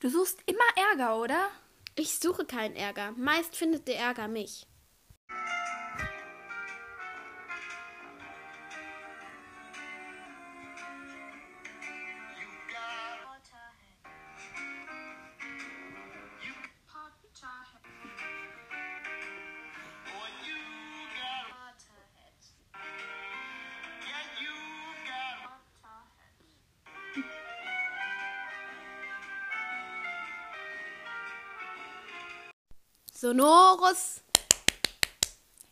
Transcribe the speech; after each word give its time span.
Du 0.00 0.08
suchst 0.08 0.38
immer 0.46 0.64
Ärger, 0.90 1.20
oder? 1.20 1.50
Ich 1.94 2.18
suche 2.18 2.46
keinen 2.46 2.74
Ärger. 2.74 3.12
Meist 3.18 3.54
findet 3.54 3.86
der 3.86 3.98
Ärger 3.98 4.28
mich. 4.28 4.66
Sonorus. 33.30 34.22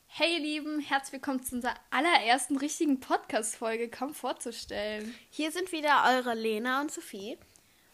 Hey 0.06 0.34
ihr 0.34 0.38
Lieben, 0.38 0.78
herzlich 0.78 1.14
willkommen 1.14 1.42
zu 1.42 1.56
unserer 1.56 1.74
allerersten 1.90 2.56
richtigen 2.56 3.00
Podcast-Folge, 3.00 3.88
kaum 3.88 4.14
vorzustellen. 4.14 5.12
Hier 5.28 5.50
sind 5.50 5.72
wieder 5.72 6.04
eure 6.06 6.34
Lena 6.34 6.80
und 6.80 6.92
Sophie. 6.92 7.36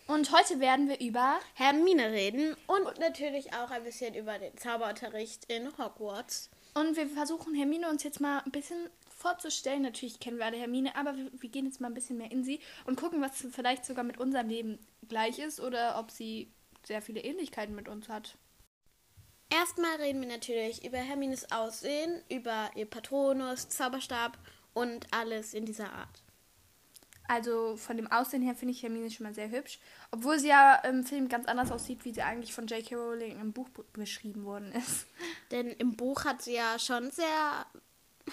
Und 0.07 0.31
heute 0.33 0.61
werden 0.61 0.91
wir 0.91 1.01
über 1.01 1.41
Hermine 1.55 2.13
reden 2.13 2.55
und 2.67 2.99
natürlich 2.99 3.55
auch 3.55 3.71
ein 3.71 3.85
bisschen 3.85 4.15
über 4.15 4.39
den 4.39 4.55
Zauberunterricht 4.59 5.47
in 5.47 5.67
Hogwarts. 5.79 6.51
Und 6.75 6.99
wir 6.99 7.09
versuchen 7.09 7.55
Hermine 7.55 7.89
uns 7.89 8.03
jetzt 8.03 8.21
mal 8.21 8.41
ein 8.41 8.53
bisschen 8.53 8.91
vorzustellen. 9.17 9.81
Natürlich 9.81 10.21
kennen 10.21 10.37
wir 10.37 10.45
alle 10.45 10.59
Hermine, 10.59 10.95
aber 10.95 11.17
wir, 11.17 11.31
wir 11.33 11.49
gehen 11.49 11.65
jetzt 11.65 11.81
mal 11.81 11.89
ein 11.89 11.95
bisschen 11.95 12.19
mehr 12.19 12.31
in 12.31 12.45
sie 12.45 12.61
und 12.85 13.01
gucken, 13.01 13.23
was 13.23 13.47
vielleicht 13.51 13.87
sogar 13.87 14.05
mit 14.05 14.19
unserem 14.19 14.51
Leben 14.51 14.79
gleich 15.09 15.39
ist 15.39 15.59
oder 15.59 15.99
ob 15.99 16.11
sie 16.11 16.53
sehr 16.87 17.01
viele 17.01 17.21
Ähnlichkeiten 17.21 17.75
mit 17.75 17.89
uns 17.89 18.11
hat. 18.11 18.37
Erstmal 19.61 19.95
reden 19.97 20.21
wir 20.21 20.29
natürlich 20.29 20.85
über 20.85 20.99
Hermines 20.99 21.53
Aussehen, 21.53 22.21
über 22.29 22.71
ihr 22.75 22.87
Patronus, 22.87 23.69
Zauberstab 23.69 24.37
und 24.73 25.07
alles 25.13 25.55
in 25.55 25.65
dieser 25.65 25.93
Art. 25.93 26.23
Also 27.29 27.77
von 27.77 27.97
dem 27.97 28.11
Aussehen 28.11 28.43
her 28.43 28.57
finde 28.57 28.73
ich 28.73 28.83
Hermine 28.83 29.13
schon 29.13 29.25
mal 29.25 29.35
sehr 29.35 29.51
hübsch. 29.51 29.79
Obwohl 30.11 30.41
sie 30.41 30.49
ja 30.49 30.75
im 30.79 31.05
Film 31.05 31.29
ganz 31.29 31.47
anders 31.47 31.71
aussieht, 31.71 32.05
wie 32.05 32.13
sie 32.13 32.23
eigentlich 32.23 32.53
von 32.53 32.67
J.K. 32.67 32.97
Rowling 32.97 33.41
im 33.41 33.53
Buch 33.53 33.69
beschrieben 33.93 34.45
worden 34.45 34.73
ist. 34.73 35.07
Denn 35.53 35.69
im 35.69 35.95
Buch 35.95 36.25
hat 36.25 36.43
sie 36.43 36.55
ja 36.55 36.77
schon 36.81 37.13
sehr 37.13 37.65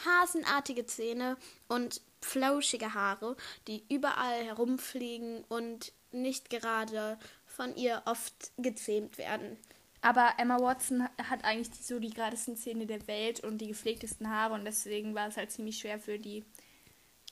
hasenartige 0.04 0.88
Zähne 0.88 1.38
und 1.68 2.02
flauschige 2.22 2.96
Haare, 2.96 3.38
die 3.68 3.84
überall 3.94 4.44
herumfliegen 4.44 5.44
und 5.50 5.94
nicht 6.12 6.50
gerade 6.50 7.20
von 7.46 7.76
ihr 7.76 8.02
oft 8.06 8.52
gezähmt 8.58 9.20
werden. 9.20 9.58
Aber 10.02 10.34
Emma 10.38 10.60
Watson 10.60 11.08
hat 11.30 11.46
eigentlich 11.46 11.70
die, 11.72 11.84
so 11.84 12.00
die 12.00 12.10
geradesten 12.10 12.58
Zähne 12.58 12.88
der 12.88 13.08
Welt 13.08 13.42
und 13.42 13.60
die 13.60 13.68
gepflegtesten 13.68 14.30
Haare 14.30 14.56
und 14.56 14.66
deswegen 14.66 15.14
war 15.14 15.28
es 15.28 15.38
halt 15.38 15.52
ziemlich 15.52 15.78
schwer 15.78 16.00
für 16.00 16.18
die 16.18 16.44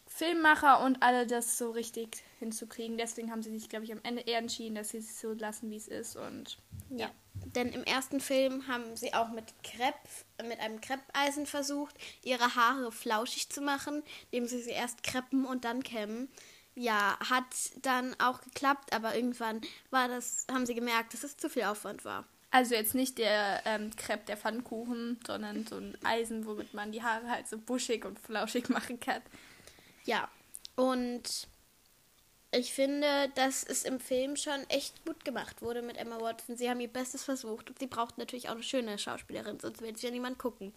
Filmmacher 0.06 0.84
und 0.84 1.02
alle 1.02 1.26
das 1.26 1.58
so 1.58 1.72
richtig 1.72 2.24
hinzukriegen. 2.40 2.98
Deswegen 2.98 3.32
haben 3.32 3.44
sie 3.44 3.52
sich, 3.52 3.70
glaube 3.70 3.86
ich, 3.86 3.92
am 3.92 4.02
Ende 4.04 4.22
eher 4.22 4.40
entschieden, 4.40 4.76
dass 4.76 4.90
sie 4.90 4.98
es 4.98 5.20
so 5.20 5.34
lassen, 5.34 5.70
wie 5.72 5.78
es 5.78 5.88
ist 5.88 6.16
und 6.16 6.58
ja. 6.90 7.08
ja. 7.08 7.12
Denn 7.56 7.70
im 7.70 7.84
ersten 7.84 8.20
Film 8.20 8.68
haben 8.68 8.96
sie 8.96 9.14
auch 9.14 9.30
mit 9.30 9.46
Krepp, 9.64 9.96
mit 10.44 10.60
einem 10.60 10.82
Kreppeisen 10.82 11.46
versucht, 11.46 11.96
ihre 12.24 12.56
Haare 12.56 12.92
flauschig 12.92 13.50
zu 13.50 13.62
machen, 13.62 14.04
indem 14.30 14.48
sie 14.48 14.62
sie 14.62 14.72
erst 14.72 15.04
kreppen 15.04 15.46
und 15.46 15.66
dann 15.66 15.82
kämmen. 15.84 16.30
Ja, 16.76 17.18
hat 17.30 17.46
dann 17.82 18.16
auch 18.20 18.42
geklappt, 18.42 18.94
aber 18.94 19.16
irgendwann 19.16 19.62
war 19.90 20.08
das, 20.08 20.46
haben 20.52 20.66
sie 20.66 20.76
gemerkt, 20.76 21.14
dass 21.14 21.24
es 21.24 21.38
zu 21.38 21.50
viel 21.50 21.64
Aufwand 21.64 22.06
war. 22.06 22.26
Also 22.52 22.74
jetzt 22.74 22.96
nicht 22.96 23.20
der 23.20 23.62
ähm, 23.66 23.96
Crepe 23.96 24.26
der 24.26 24.38
Pfannkuchen, 24.38 25.20
sondern 25.26 25.68
so 25.68 25.78
ein 25.78 25.98
Eisen, 26.04 26.46
womit 26.48 26.74
man 26.74 26.92
die 26.92 27.04
Haare 27.04 27.30
halt 27.30 27.48
so 27.48 27.58
buschig 27.58 28.06
und 28.06 28.20
flauschig 28.20 28.70
machen 28.70 29.00
kann. 29.00 29.22
Ja, 30.06 30.30
und 30.76 31.48
ich 32.52 32.74
finde, 32.74 33.30
dass 33.36 33.64
es 33.64 33.84
im 33.84 34.00
Film 34.00 34.36
schon 34.36 34.68
echt 34.70 35.06
gut 35.06 35.24
gemacht 35.24 35.62
wurde 35.62 35.84
mit 35.84 35.98
Emma 35.98 36.20
Watson. 36.20 36.58
Sie 36.58 36.68
haben 36.68 36.80
ihr 36.80 36.88
Bestes 36.88 37.24
versucht 37.24 37.70
und 37.70 37.78
sie 37.78 37.86
braucht 37.86 38.18
natürlich 38.18 38.50
auch 38.50 38.54
eine 38.54 38.64
schöne 38.64 38.98
Schauspielerin, 38.98 39.60
sonst 39.60 39.82
wird 39.82 39.98
sich 39.98 40.06
ja 40.06 40.12
niemand 40.12 40.40
gucken. 40.40 40.74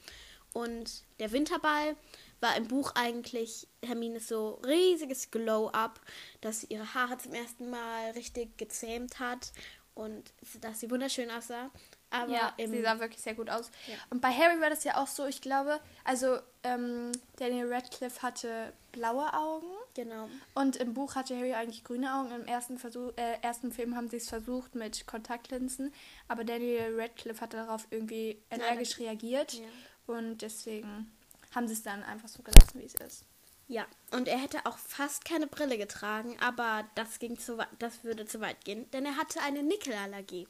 Und 0.52 1.04
der 1.18 1.32
Winterball 1.32 1.96
war 2.40 2.54
im 2.56 2.68
Buch 2.68 2.92
eigentlich 2.94 3.66
Hermines 3.82 4.28
so 4.28 4.60
riesiges 4.66 5.30
Glow-up, 5.30 5.98
dass 6.42 6.60
sie 6.60 6.66
ihre 6.68 6.92
Haare 6.92 7.16
zum 7.16 7.32
ersten 7.32 7.70
Mal 7.70 8.10
richtig 8.10 8.58
gezähmt 8.58 9.18
hat 9.18 9.52
und 9.94 10.32
dass 10.60 10.80
sie 10.80 10.90
wunderschön 10.90 11.30
aussah. 11.30 11.70
Aber 12.10 12.30
ja, 12.30 12.52
sie 12.58 12.82
sah 12.82 13.00
wirklich 13.00 13.22
sehr 13.22 13.34
gut 13.34 13.48
aus. 13.48 13.70
Ja. 13.86 13.94
Und 14.10 14.20
bei 14.20 14.30
Harry 14.30 14.60
war 14.60 14.68
das 14.68 14.84
ja 14.84 15.02
auch 15.02 15.06
so, 15.06 15.26
ich 15.26 15.40
glaube, 15.40 15.80
also 16.04 16.38
ähm, 16.62 17.10
Daniel 17.36 17.72
Radcliffe 17.72 18.20
hatte 18.20 18.74
blaue 18.92 19.32
Augen. 19.32 19.66
Genau. 19.94 20.28
Und 20.54 20.76
im 20.76 20.92
Buch 20.92 21.14
hatte 21.14 21.36
Harry 21.36 21.54
eigentlich 21.54 21.84
grüne 21.84 22.14
Augen. 22.14 22.30
Im 22.32 22.44
ersten, 22.46 22.78
Versuch, 22.78 23.12
äh, 23.16 23.38
ersten 23.40 23.72
Film 23.72 23.96
haben 23.96 24.08
sie 24.08 24.18
es 24.18 24.28
versucht 24.28 24.74
mit 24.74 25.06
Kontaktlinsen, 25.06 25.92
aber 26.28 26.44
Daniel 26.44 27.00
Radcliffe 27.00 27.40
hat 27.40 27.54
darauf 27.54 27.86
irgendwie 27.90 28.42
energisch 28.50 28.98
Nein, 28.98 29.08
reagiert. 29.08 29.54
Ja. 29.54 29.64
Und 30.06 30.42
deswegen 30.42 31.10
haben 31.54 31.66
sie 31.66 31.74
es 31.74 31.82
dann 31.82 32.02
einfach 32.02 32.28
so 32.28 32.42
gelassen, 32.42 32.78
wie 32.80 32.84
es 32.84 32.94
ist. 32.94 33.24
Ja, 33.72 33.86
und 34.10 34.28
er 34.28 34.36
hätte 34.36 34.66
auch 34.66 34.76
fast 34.76 35.24
keine 35.24 35.46
Brille 35.46 35.78
getragen, 35.78 36.36
aber 36.40 36.84
das 36.94 37.18
ging 37.18 37.38
zu 37.38 37.56
das 37.78 38.04
würde 38.04 38.26
zu 38.26 38.42
weit 38.42 38.62
gehen, 38.66 38.90
denn 38.90 39.06
er 39.06 39.16
hatte 39.16 39.40
eine 39.40 39.62
Nickelallergie. 39.62 40.46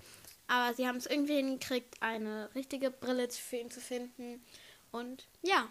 Aber 0.48 0.74
sie 0.74 0.88
haben 0.88 0.96
es 0.96 1.06
irgendwie 1.06 1.36
hingekriegt, 1.36 2.02
eine 2.02 2.52
richtige 2.56 2.90
Brille 2.90 3.28
für 3.30 3.58
ihn 3.58 3.70
zu 3.70 3.80
finden. 3.80 4.44
Und 4.90 5.28
ja. 5.42 5.68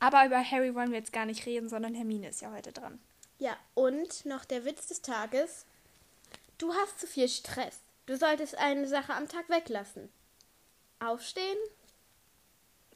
Aber 0.00 0.26
über 0.26 0.42
Harry 0.42 0.74
wollen 0.74 0.90
wir 0.90 0.98
jetzt 0.98 1.12
gar 1.12 1.26
nicht 1.26 1.46
reden, 1.46 1.68
sondern 1.68 1.94
Hermine 1.94 2.30
ist 2.30 2.40
ja 2.40 2.50
heute 2.50 2.72
dran. 2.72 2.98
Ja, 3.38 3.56
und 3.74 4.26
noch 4.26 4.44
der 4.44 4.64
Witz 4.64 4.88
des 4.88 5.00
Tages. 5.00 5.64
Du 6.58 6.74
hast 6.74 6.98
zu 6.98 7.06
viel 7.06 7.28
Stress. 7.28 7.82
Du 8.06 8.16
solltest 8.16 8.56
eine 8.56 8.88
Sache 8.88 9.14
am 9.14 9.28
Tag 9.28 9.48
weglassen. 9.48 10.10
Aufstehen, 10.98 11.56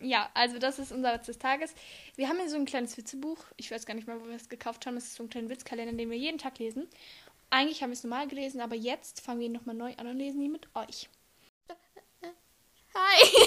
ja, 0.03 0.31
also 0.35 0.59
das 0.59 0.79
ist 0.79 0.93
unser 0.93 1.15
Witz 1.15 1.27
des 1.27 1.39
Tages. 1.39 1.75
Wir 2.17 2.29
haben 2.29 2.39
hier 2.39 2.49
so 2.49 2.57
ein 2.57 2.65
kleines 2.65 2.97
Witzebuch. 2.97 3.39
Ich 3.57 3.71
weiß 3.71 3.87
gar 3.87 3.95
nicht 3.95 4.07
mehr, 4.07 4.21
wo 4.21 4.27
wir 4.27 4.37
es 4.37 4.49
gekauft 4.49 4.87
haben. 4.87 4.97
Es 4.97 5.07
ist 5.07 5.15
so 5.17 5.25
ein 5.25 5.31
kleiner 5.31 5.49
Witzkalender, 5.49 5.93
den 5.93 6.11
wir 6.11 6.19
jeden 6.19 6.39
Tag 6.39 6.59
lesen. 6.59 6.89
Eigentlich 7.51 7.83
haben 7.83 7.91
wir 7.91 7.95
es 7.95 8.05
normal 8.05 8.29
gelesen, 8.29 8.61
aber 8.61 8.77
jetzt 8.77 9.21
fangen 9.21 9.41
wir 9.41 9.47
ihn 9.47 9.53
nochmal 9.53 9.75
neu 9.75 9.95
an 9.97 10.07
und 10.07 10.19
lesen 10.19 10.41
ihn 10.41 10.53
mit 10.53 10.69
euch. 10.75 11.09
Hi! 12.95 13.27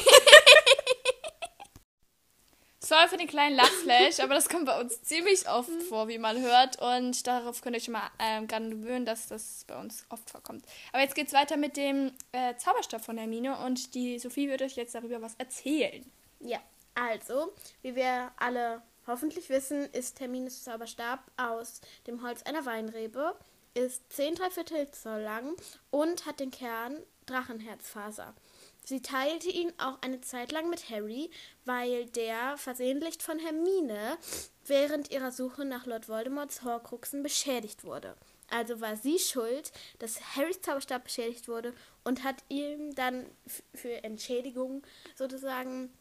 Sorry 2.79 3.07
für 3.07 3.17
den 3.17 3.27
kleinen 3.27 3.55
Lachflash, 3.55 4.19
aber 4.19 4.33
das 4.33 4.49
kommt 4.49 4.65
bei 4.65 4.77
uns 4.79 5.01
ziemlich 5.03 5.47
oft 5.49 5.69
mhm. 5.69 5.81
vor, 5.81 6.09
wie 6.09 6.17
man 6.17 6.41
hört. 6.41 6.81
Und 6.81 7.25
darauf 7.25 7.61
könnt 7.61 7.75
ihr 7.75 7.77
euch 7.77 7.85
schon 7.85 7.93
mal 7.93 8.11
ähm, 8.19 8.45
gerade 8.45 8.69
gewöhnen, 8.69 9.05
dass 9.05 9.27
das 9.27 9.63
bei 9.67 9.79
uns 9.79 10.05
oft 10.09 10.29
vorkommt. 10.29 10.65
Aber 10.91 11.01
jetzt 11.01 11.15
geht 11.15 11.27
es 11.27 11.33
weiter 11.33 11.55
mit 11.55 11.77
dem 11.77 12.11
äh, 12.33 12.55
Zauberstab 12.57 13.03
von 13.03 13.17
Hermine 13.17 13.57
und 13.59 13.95
die 13.95 14.19
Sophie 14.19 14.49
wird 14.49 14.61
euch 14.61 14.75
jetzt 14.75 14.95
darüber 14.95 15.21
was 15.21 15.35
erzählen. 15.35 16.03
Ja, 16.45 16.59
also, 16.93 17.53
wie 17.81 17.95
wir 17.95 18.31
alle 18.35 18.81
hoffentlich 19.07 19.49
wissen, 19.49 19.85
ist 19.93 20.17
Terminus 20.17 20.63
Zauberstab 20.63 21.19
aus 21.37 21.79
dem 22.05 22.21
Holz 22.21 22.43
einer 22.43 22.65
Weinrebe, 22.65 23.35
ist 23.73 24.11
10 24.11 24.35
Viertel 24.51 24.91
Zoll 24.91 25.21
lang 25.21 25.55
und 25.89 26.25
hat 26.25 26.41
den 26.41 26.51
Kern 26.51 27.01
Drachenherzfaser. 27.25 28.35
Sie 28.83 29.01
teilte 29.01 29.47
ihn 29.47 29.71
auch 29.77 30.01
eine 30.01 30.19
Zeit 30.19 30.51
lang 30.51 30.69
mit 30.69 30.89
Harry, 30.89 31.31
weil 31.63 32.07
der 32.07 32.57
versehentlich 32.57 33.23
von 33.23 33.39
Hermine 33.39 34.17
während 34.65 35.11
ihrer 35.11 35.31
Suche 35.31 35.63
nach 35.63 35.85
Lord 35.85 36.09
Voldemorts 36.09 36.63
Horcruxen 36.63 37.23
beschädigt 37.23 37.85
wurde. 37.85 38.17
Also 38.49 38.81
war 38.81 38.97
sie 38.97 39.17
schuld, 39.17 39.71
dass 39.99 40.35
Harrys 40.35 40.61
Zauberstab 40.61 41.05
beschädigt 41.05 41.47
wurde 41.47 41.73
und 42.03 42.25
hat 42.25 42.43
ihm 42.49 42.93
dann 42.95 43.25
für 43.73 44.03
Entschädigung 44.03 44.83
sozusagen 45.15 45.93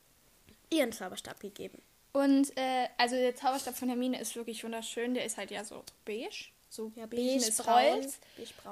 ihren 0.72 0.92
Zauberstab 0.92 1.40
gegeben. 1.40 1.80
Und 2.12 2.56
äh, 2.56 2.88
also 2.98 3.16
der 3.16 3.34
Zauberstab 3.34 3.76
von 3.76 3.88
Hermine 3.88 4.20
ist 4.20 4.36
wirklich 4.36 4.64
wunderschön. 4.64 5.14
Der 5.14 5.24
ist 5.24 5.38
halt 5.38 5.50
ja 5.50 5.64
so 5.64 5.84
beige. 6.04 6.50
So 6.72 6.90
ja, 6.96 7.04
beige 7.04 7.34
ist 7.34 7.66
Holz. 7.66 8.18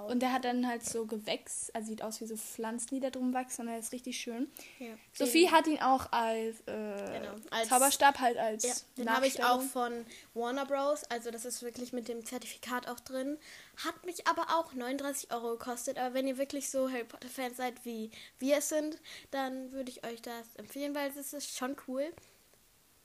Und 0.09 0.21
der 0.21 0.33
hat 0.33 0.47
dann 0.47 0.67
halt 0.67 0.83
so 0.83 1.05
Gewächs, 1.05 1.71
also 1.75 1.89
sieht 1.89 2.01
aus 2.01 2.19
wie 2.23 2.27
so 2.27 2.35
Pflanzen, 2.35 2.95
die 2.95 3.01
da 3.01 3.11
drum 3.11 3.35
wachsen. 3.35 3.67
Und 3.67 3.69
er 3.69 3.79
ist 3.79 3.93
richtig 3.93 4.19
schön. 4.19 4.51
Ja. 4.79 4.95
Sophie 5.13 5.43
den, 5.43 5.53
hat 5.53 5.67
ihn 5.67 5.79
auch 5.81 6.11
als, 6.11 6.61
äh, 6.61 6.63
genau, 6.65 7.35
als 7.51 7.69
Zauberstab 7.69 8.19
halt 8.21 8.39
als. 8.39 8.63
Ja, 8.63 8.73
den 8.97 9.15
habe 9.15 9.27
ich 9.27 9.45
auch 9.45 9.61
von 9.61 10.07
Warner 10.33 10.65
Bros. 10.65 11.05
Also 11.11 11.31
das 11.31 11.45
ist 11.45 11.61
wirklich 11.63 11.93
mit 11.93 12.09
dem 12.09 12.25
Zertifikat 12.25 12.89
auch 12.89 13.01
drin. 13.01 13.37
Hat 13.85 14.07
mich 14.07 14.27
aber 14.27 14.47
auch 14.59 14.73
39 14.73 15.31
Euro 15.35 15.59
gekostet. 15.59 15.99
Aber 15.99 16.15
wenn 16.15 16.27
ihr 16.27 16.39
wirklich 16.39 16.71
so 16.71 16.91
Harry 16.91 17.05
Potter 17.05 17.29
Fans 17.29 17.59
seid, 17.59 17.85
wie 17.85 18.11
wir 18.39 18.57
es 18.57 18.71
sind, 18.71 18.97
dann 19.31 19.73
würde 19.73 19.91
ich 19.91 20.07
euch 20.07 20.23
das 20.23 20.57
empfehlen, 20.57 20.95
weil 20.95 21.11
es 21.15 21.35
ist 21.35 21.55
schon 21.55 21.77
cool. 21.87 22.11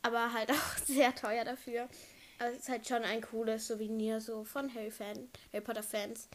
Aber 0.03 0.31
halt 0.31 0.51
auch 0.53 0.77
sehr 0.85 1.13
teuer 1.13 1.43
dafür. 1.43 1.89
Aber 2.39 2.51
es 2.51 2.59
ist 2.59 2.69
halt 2.69 2.87
schon 2.87 3.03
ein 3.03 3.21
cooles 3.21 3.67
Souvenir 3.67 4.19
so 4.21 4.43
von 4.43 4.73
Harry, 4.73 4.91
Fan, 4.91 5.29
Harry 5.53 5.63
Potter 5.63 5.83
Fans. 5.83 6.27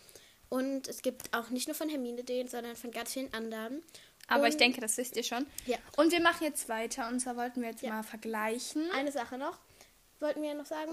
Und 0.49 0.89
es 0.89 1.03
gibt 1.03 1.35
auch 1.37 1.51
nicht 1.51 1.69
nur 1.69 1.75
von 1.75 1.89
Hermine 1.89 2.25
den, 2.25 2.49
sondern 2.49 2.75
von 2.77 2.91
ganz 2.91 3.13
vielen 3.13 3.33
anderen. 3.33 3.83
Aber 4.27 4.45
und 4.45 4.49
ich 4.51 4.57
denke, 4.57 4.81
das 4.81 4.97
wisst 4.97 5.17
ihr 5.17 5.23
schon. 5.23 5.47
Ja. 5.67 5.77
Und 5.97 6.13
wir 6.13 6.21
machen 6.21 6.45
jetzt 6.45 6.69
weiter. 6.69 7.09
Und 7.09 7.21
zwar 7.21 7.37
wollten 7.37 7.63
wir 7.63 7.71
jetzt 7.71 7.83
Ja. 7.83 7.91
mal 7.91 8.03
vergleichen. 8.03 8.91
Eine 8.93 9.13
Sache 9.13 9.39
noch, 9.39 9.59
wollten 10.21 10.43
wir 10.43 10.55
noch 10.55 10.67
sagen. 10.67 10.93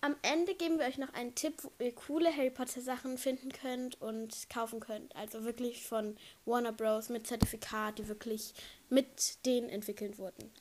Am 0.00 0.16
Ende 0.20 0.54
geben 0.54 0.78
wir 0.78 0.84
euch 0.84 0.98
noch 0.98 1.14
einen 1.14 1.34
Tipp, 1.34 1.54
wo 1.62 1.70
ihr 1.82 1.94
coole 1.94 2.30
Harry 2.34 2.50
Potter 2.50 2.82
Sachen 2.82 3.16
finden 3.16 3.50
könnt 3.52 3.98
und 4.02 4.50
kaufen 4.50 4.78
könnt. 4.80 5.16
Also 5.16 5.44
wirklich 5.44 5.86
von 5.86 6.16
Warner 6.44 6.72
Bros. 6.72 7.08
mit 7.08 7.26
Zertifikat, 7.26 7.98
die 7.98 8.06
wirklich 8.08 8.52
mit 8.90 9.44
denen 9.46 9.70
entwickelt 9.70 10.18
wurden. 10.18 10.52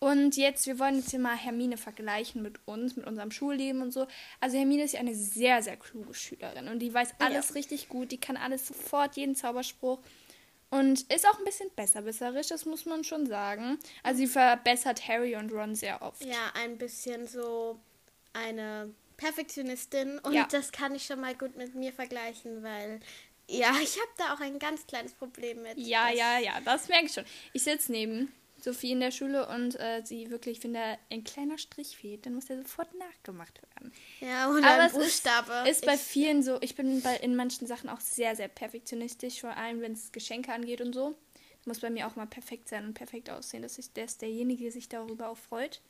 Und 0.00 0.36
jetzt, 0.36 0.66
wir 0.66 0.78
wollen 0.78 0.96
jetzt 0.96 1.10
hier 1.10 1.18
mal 1.18 1.36
Hermine 1.36 1.76
vergleichen 1.76 2.40
mit 2.40 2.60
uns, 2.66 2.94
mit 2.94 3.04
unserem 3.06 3.32
Schulleben 3.32 3.82
und 3.82 3.90
so. 3.92 4.06
Also 4.40 4.56
Hermine 4.56 4.84
ist 4.84 4.92
ja 4.94 5.00
eine 5.00 5.14
sehr, 5.14 5.60
sehr 5.62 5.76
kluge 5.76 6.14
Schülerin 6.14 6.68
und 6.68 6.78
die 6.78 6.94
weiß 6.94 7.14
alles 7.18 7.48
Ja. 7.48 7.54
richtig 7.54 7.88
gut. 7.88 8.12
Die 8.12 8.20
kann 8.20 8.36
alles 8.36 8.68
sofort, 8.68 9.16
jeden 9.16 9.34
Zauberspruch. 9.34 9.98
Und 10.70 11.00
ist 11.12 11.26
auch 11.26 11.38
ein 11.38 11.44
bisschen 11.44 11.70
besserwisserisch, 11.74 12.48
das 12.48 12.64
muss 12.66 12.84
man 12.84 13.02
schon 13.02 13.26
sagen. 13.26 13.78
Also 14.02 14.18
sie 14.18 14.26
verbessert 14.26 15.08
Harry 15.08 15.34
und 15.34 15.50
Ron 15.50 15.74
sehr 15.74 16.00
oft. 16.02 16.22
Ja, 16.24 16.52
ein 16.54 16.76
bisschen 16.78 17.26
so 17.26 17.80
eine 18.34 18.92
Perfektionistin 19.16 20.18
und 20.20 20.32
Ja. 20.34 20.46
das 20.50 20.70
kann 20.70 20.94
ich 20.94 21.04
schon 21.06 21.20
mal 21.20 21.34
gut 21.34 21.56
mit 21.56 21.74
mir 21.74 21.92
vergleichen, 21.92 22.62
weil 22.62 23.00
ja, 23.48 23.70
ich 23.82 23.96
habe 23.96 24.10
da 24.18 24.34
auch 24.34 24.40
ein 24.40 24.58
ganz 24.58 24.86
kleines 24.86 25.12
Problem 25.14 25.62
mit. 25.62 25.76
Ja, 25.78 26.10
ja, 26.10 26.38
ja, 26.38 26.60
das 26.64 26.86
merke 26.88 27.06
ich 27.06 27.12
schon. 27.14 27.24
Ich 27.52 27.64
sitze 27.64 27.90
neben 27.90 28.30
Sophie 28.60 28.92
in 28.92 29.00
der 29.00 29.10
Schule 29.10 29.48
und 29.48 29.78
äh, 29.78 30.02
sie 30.04 30.30
wirklich, 30.30 30.62
wenn 30.64 30.74
da 30.74 30.98
ein 31.10 31.24
kleiner 31.24 31.58
Strich 31.58 31.96
fehlt, 31.96 32.26
dann 32.26 32.34
muss 32.34 32.46
der 32.46 32.58
sofort 32.58 32.88
nachgemacht 32.98 33.60
werden. 33.62 33.92
Ja, 34.20 34.50
oder 34.50 34.58
Aber 34.66 34.82
ein 34.82 34.86
es 34.86 34.92
ist, 34.92 35.22
Buchstabe. 35.24 35.70
ist 35.70 35.84
bei 35.86 35.94
Ich- 35.94 36.00
vielen 36.00 36.42
so, 36.42 36.58
ich 36.60 36.74
bin 36.74 37.00
bei, 37.02 37.16
in 37.16 37.36
manchen 37.36 37.66
Sachen 37.66 37.88
auch 37.88 38.00
sehr, 38.00 38.34
sehr 38.36 38.48
perfektionistisch, 38.48 39.40
vor 39.40 39.56
allem 39.56 39.80
wenn 39.80 39.92
es 39.92 40.12
Geschenke 40.12 40.52
angeht 40.52 40.80
und 40.80 40.92
so. 40.92 41.16
Muss 41.66 41.80
bei 41.80 41.90
mir 41.90 42.06
auch 42.06 42.16
mal 42.16 42.26
perfekt 42.26 42.68
sein 42.68 42.84
und 42.86 42.94
perfekt 42.94 43.30
aussehen, 43.30 43.62
dass 43.62 43.78
ich, 43.78 43.92
dass 43.92 44.18
derjenige 44.18 44.70
sich 44.72 44.88
darüber 44.88 45.28
auch 45.28 45.36
freut. 45.38 45.80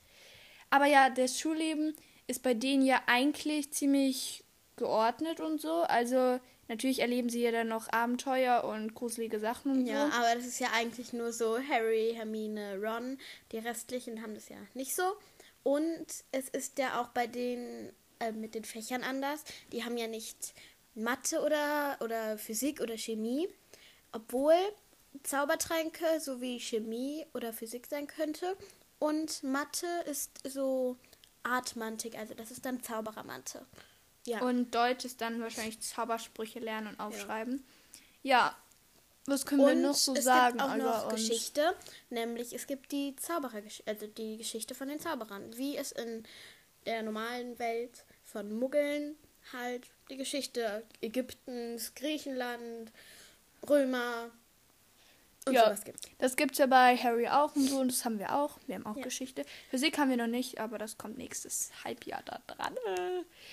Aber 0.70 0.86
ja, 0.86 1.10
das 1.10 1.38
Schulleben 1.38 1.94
ist 2.26 2.42
bei 2.42 2.54
denen 2.54 2.84
ja 2.84 3.02
eigentlich 3.06 3.72
ziemlich 3.72 4.44
geordnet 4.76 5.40
und 5.40 5.60
so. 5.60 5.82
Also 5.82 6.40
natürlich 6.68 7.00
erleben 7.00 7.28
sie 7.28 7.42
ja 7.42 7.50
dann 7.50 7.68
noch 7.68 7.90
Abenteuer 7.92 8.64
und 8.64 8.94
gruselige 8.94 9.40
Sachen 9.40 9.72
und 9.72 9.86
Ja, 9.86 10.06
so. 10.08 10.12
aber 10.16 10.34
das 10.34 10.46
ist 10.46 10.60
ja 10.60 10.68
eigentlich 10.74 11.12
nur 11.12 11.32
so 11.32 11.58
Harry, 11.58 12.12
Hermine, 12.14 12.78
Ron. 12.80 13.18
Die 13.52 13.58
restlichen 13.58 14.22
haben 14.22 14.34
das 14.34 14.48
ja 14.48 14.56
nicht 14.74 14.94
so. 14.94 15.02
Und 15.62 16.06
es 16.32 16.48
ist 16.48 16.78
ja 16.78 17.00
auch 17.00 17.08
bei 17.08 17.26
den 17.26 17.92
äh, 18.20 18.32
mit 18.32 18.54
den 18.54 18.64
Fächern 18.64 19.02
anders. 19.02 19.44
Die 19.72 19.84
haben 19.84 19.96
ja 19.96 20.06
nicht 20.06 20.54
Mathe 20.94 21.40
oder, 21.42 21.98
oder 22.00 22.38
Physik 22.38 22.80
oder 22.80 22.96
Chemie, 22.96 23.48
obwohl 24.12 24.54
Zaubertränke 25.22 26.20
sowie 26.20 26.58
Chemie 26.60 27.26
oder 27.34 27.52
Physik 27.52 27.86
sein 27.86 28.06
könnte. 28.06 28.56
Und 28.98 29.42
Mathe 29.42 29.86
ist 30.06 30.40
so 30.48 30.96
Artmantik, 31.44 32.18
also 32.18 32.34
das 32.34 32.50
ist 32.50 32.64
dann 32.66 32.82
Zauberermathe. 32.82 33.64
Ja. 34.28 34.42
Und 34.42 34.74
Deutsch 34.74 35.04
ist 35.04 35.20
dann 35.20 35.40
wahrscheinlich 35.40 35.80
Zaubersprüche 35.80 36.58
lernen 36.60 36.88
und 36.88 37.00
aufschreiben. 37.00 37.64
Ja. 38.22 38.56
Was 39.26 39.44
können 39.44 39.60
wir 39.60 39.72
Und 39.72 39.82
noch 39.82 39.94
so 39.94 40.14
es 40.14 40.24
sagen 40.24 40.56
gibt 40.56 40.70
auch 40.70 40.76
noch 40.76 41.12
uns? 41.12 41.14
Geschichte, 41.14 41.74
nämlich 42.08 42.54
es 42.54 42.66
gibt 42.66 42.92
die 42.92 43.14
Zauberer, 43.16 43.60
also 43.84 44.06
die 44.06 44.38
Geschichte 44.38 44.74
von 44.74 44.88
den 44.88 45.00
Zauberern, 45.00 45.54
wie 45.56 45.76
es 45.76 45.92
in 45.92 46.24
der 46.86 47.02
normalen 47.02 47.58
Welt 47.58 48.04
von 48.24 48.58
Muggeln 48.58 49.16
halt 49.52 49.86
die 50.10 50.16
Geschichte 50.16 50.82
Ägyptens, 51.02 51.94
Griechenland, 51.94 52.90
Römer 53.68 54.30
und 55.48 55.54
Ja. 55.54 55.64
sowas 55.66 55.84
gibt. 55.84 56.08
Das 56.18 56.36
gibt's 56.36 56.58
ja 56.58 56.66
bei 56.66 56.96
Harry 56.96 57.28
auch 57.28 57.54
und 57.56 57.68
so 57.68 57.78
und 57.80 57.90
das 57.90 58.04
haben 58.04 58.18
wir 58.18 58.34
auch. 58.34 58.58
Wir 58.66 58.76
haben 58.76 58.86
auch 58.86 58.96
Ja. 58.96 59.02
Geschichte. 59.02 59.44
Physik 59.70 59.98
haben 59.98 60.10
wir 60.10 60.16
noch 60.16 60.26
nicht, 60.26 60.60
aber 60.60 60.78
das 60.78 60.98
kommt 60.98 61.18
nächstes 61.18 61.70
Halbjahr 61.84 62.22
da 62.24 62.40
dran. 62.46 62.76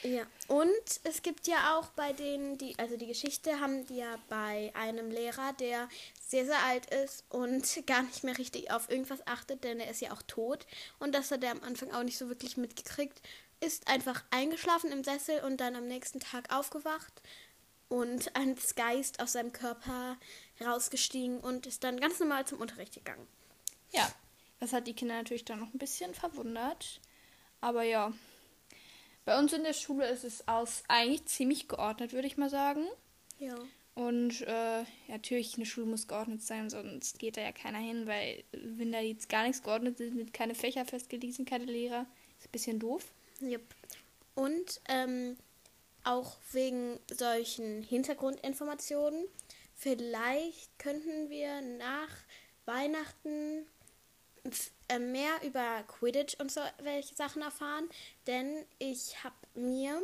Ja, 0.03 0.23
und 0.47 0.69
es 1.03 1.21
gibt 1.21 1.47
ja 1.47 1.77
auch 1.77 1.87
bei 1.89 2.13
denen, 2.13 2.57
die, 2.57 2.77
also 2.77 2.97
die 2.97 3.07
Geschichte 3.07 3.59
haben 3.59 3.85
die 3.87 3.97
ja 3.97 4.15
bei 4.29 4.71
einem 4.75 5.09
Lehrer, 5.09 5.53
der 5.59 5.89
sehr, 6.21 6.45
sehr 6.45 6.63
alt 6.65 6.85
ist 6.93 7.23
und 7.29 7.63
gar 7.87 8.03
nicht 8.03 8.23
mehr 8.23 8.37
richtig 8.37 8.71
auf 8.71 8.89
irgendwas 8.89 9.25
achtet, 9.27 9.63
denn 9.63 9.79
er 9.79 9.89
ist 9.89 10.01
ja 10.01 10.11
auch 10.11 10.21
tot. 10.23 10.65
Und 10.99 11.13
das 11.15 11.31
hat 11.31 11.43
er 11.43 11.51
am 11.51 11.63
Anfang 11.63 11.91
auch 11.91 12.03
nicht 12.03 12.17
so 12.17 12.29
wirklich 12.29 12.57
mitgekriegt. 12.57 13.21
Ist 13.61 13.87
einfach 13.87 14.23
eingeschlafen 14.31 14.91
im 14.91 15.03
Sessel 15.03 15.39
und 15.43 15.57
dann 15.57 15.75
am 15.75 15.87
nächsten 15.87 16.19
Tag 16.19 16.53
aufgewacht 16.53 17.21
und 17.87 18.35
als 18.35 18.75
Geist 18.75 19.21
aus 19.21 19.31
seinem 19.33 19.53
Körper 19.53 20.17
rausgestiegen 20.61 21.39
und 21.39 21.65
ist 21.65 21.83
dann 21.83 21.99
ganz 21.99 22.19
normal 22.19 22.45
zum 22.45 22.61
Unterricht 22.61 22.93
gegangen. 22.93 23.27
Ja. 23.91 24.09
Das 24.59 24.73
hat 24.73 24.87
die 24.87 24.93
Kinder 24.93 25.15
natürlich 25.15 25.45
dann 25.45 25.59
noch 25.59 25.73
ein 25.73 25.79
bisschen 25.79 26.13
verwundert. 26.13 27.01
Aber 27.61 27.83
ja. 27.83 28.13
Bei 29.25 29.39
uns 29.39 29.53
in 29.53 29.63
der 29.63 29.73
Schule 29.73 30.07
ist 30.07 30.23
es 30.23 30.47
aus 30.47 30.83
eigentlich 30.87 31.25
ziemlich 31.25 31.67
geordnet, 31.67 32.13
würde 32.13 32.27
ich 32.27 32.37
mal 32.37 32.49
sagen. 32.49 32.85
Ja. 33.39 33.55
Und 33.95 34.41
äh, 34.41 34.83
natürlich, 35.07 35.55
eine 35.55 35.65
Schule 35.65 35.87
muss 35.87 36.07
geordnet 36.07 36.43
sein, 36.43 36.69
sonst 36.69 37.17
geht 37.17 37.37
da 37.37 37.41
ja 37.41 37.53
keiner 37.53 37.79
hin, 37.79 38.05
weil 38.07 38.43
wenn 38.51 38.91
da 38.91 38.99
jetzt 38.99 39.29
gar 39.29 39.43
nichts 39.43 39.63
geordnet 39.63 39.99
ist, 39.99 40.13
sind 40.13 40.33
keine 40.33 40.53
Fächer 40.53 40.85
festgelegt, 40.85 41.33
sind 41.33 41.49
keine 41.49 41.65
Lehrer, 41.65 42.05
ist 42.37 42.47
ein 42.47 42.51
bisschen 42.51 42.79
doof. 42.79 43.11
Yep. 43.41 43.63
Und 44.35 44.81
ähm, 44.89 45.37
auch 46.03 46.35
wegen 46.51 46.99
solchen 47.09 47.83
Hintergrundinformationen, 47.83 49.25
vielleicht 49.75 50.77
könnten 50.79 51.29
wir 51.29 51.61
nach 51.61 52.09
Weihnachten 52.65 53.65
äh, 54.89 54.99
mehr 54.99 55.41
über 55.43 55.83
Quidditch 55.87 56.35
und 56.39 56.51
so 56.51 56.61
welche 56.83 57.15
Sachen 57.15 57.41
erfahren, 57.41 57.89
denn 58.27 58.65
ich 58.79 59.23
habe 59.23 59.35
mir 59.55 60.01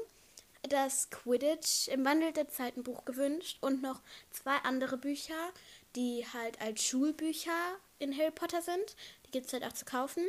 das 0.63 1.09
Quidditch 1.09 1.87
im 1.89 2.05
Wandel 2.05 2.31
der 2.33 2.47
Zeiten 2.49 2.83
Buch 2.83 3.05
gewünscht 3.05 3.57
und 3.61 3.81
noch 3.81 4.01
zwei 4.31 4.55
andere 4.63 4.97
Bücher, 4.97 5.51
die 5.95 6.25
halt 6.33 6.61
als 6.61 6.83
Schulbücher 6.83 7.77
in 7.99 8.15
Harry 8.17 8.31
Potter 8.31 8.61
sind. 8.61 8.95
Die 9.25 9.31
gibt 9.31 9.47
es 9.47 9.53
halt 9.53 9.63
auch 9.65 9.73
zu 9.73 9.85
kaufen. 9.85 10.23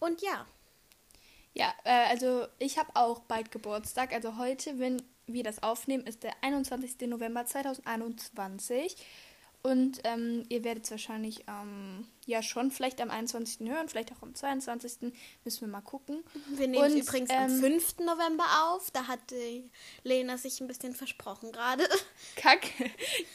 Und 0.00 0.22
ja, 0.22 0.46
Ja, 1.54 1.74
äh, 1.84 2.08
also 2.10 2.46
ich 2.58 2.78
habe 2.78 2.90
auch 2.94 3.20
bald 3.20 3.50
Geburtstag. 3.50 4.12
Also 4.12 4.36
heute, 4.36 4.78
wenn 4.78 5.02
wir 5.26 5.42
das 5.42 5.62
aufnehmen, 5.62 6.06
ist 6.06 6.22
der 6.22 6.32
21. 6.42 7.08
November 7.08 7.44
2021. 7.44 8.96
Und 9.62 10.00
ähm, 10.04 10.44
ihr 10.48 10.62
werdet 10.62 10.84
es 10.84 10.92
wahrscheinlich 10.92 11.44
ähm, 11.48 12.06
ja 12.24 12.40
schon 12.40 12.70
vielleicht 12.70 13.00
am 13.00 13.10
21. 13.10 13.68
hören, 13.68 13.88
vielleicht 13.88 14.12
auch 14.12 14.22
am 14.22 14.32
22. 14.32 15.12
Müssen 15.42 15.60
wir 15.62 15.68
mal 15.68 15.80
gucken. 15.80 16.22
Wir 16.54 16.68
nehmen 16.68 16.84
es 16.84 16.94
übrigens 16.94 17.30
am 17.30 17.50
ähm, 17.50 17.60
5. 17.60 17.98
November 17.98 18.44
auf. 18.62 18.92
Da 18.92 19.08
hat 19.08 19.18
Lena 20.04 20.38
sich 20.38 20.60
ein 20.60 20.68
bisschen 20.68 20.94
versprochen 20.94 21.50
gerade. 21.50 21.84
Kack. 22.36 22.70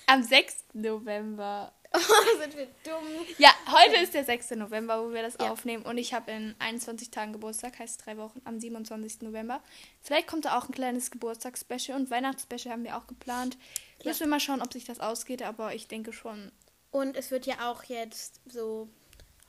Am 0.07 0.23
6. 0.23 0.55
November. 0.71 1.73
sind 2.39 2.55
wir 2.55 2.67
dumm. 2.83 3.25
Ja, 3.37 3.49
heute 3.67 3.97
ist 4.01 4.13
der 4.13 4.23
6. 4.23 4.51
November, 4.51 5.03
wo 5.03 5.11
wir 5.13 5.21
das 5.21 5.35
Ja. 5.39 5.51
aufnehmen. 5.51 5.83
Und 5.83 5.97
ich 5.97 6.13
habe 6.13 6.31
in 6.31 6.55
21 6.59 7.11
Tagen 7.11 7.33
Geburtstag, 7.33 7.79
heißt 7.79 8.05
drei 8.05 8.17
Wochen, 8.17 8.41
am 8.45 8.59
27. 8.59 9.21
November. 9.23 9.61
Vielleicht 10.01 10.27
kommt 10.27 10.45
da 10.45 10.57
auch 10.57 10.69
ein 10.69 10.73
kleines 10.73 11.11
Geburtstagsspecial 11.11 11.99
und 11.99 12.09
Weihnachtsspecial 12.09 12.73
haben 12.73 12.83
wir 12.83 12.97
auch 12.97 13.07
geplant. 13.07 13.57
Ja. 13.99 14.09
Müssen 14.09 14.21
wir 14.21 14.27
mal 14.27 14.39
schauen, 14.39 14.61
ob 14.61 14.71
sich 14.71 14.85
das 14.85 14.99
ausgeht, 14.99 15.41
aber 15.43 15.73
ich 15.75 15.87
denke 15.87 16.13
schon. 16.13 16.51
Und 16.91 17.17
es 17.17 17.31
wird 17.31 17.45
ja 17.45 17.69
auch 17.71 17.83
jetzt 17.83 18.39
so, 18.45 18.89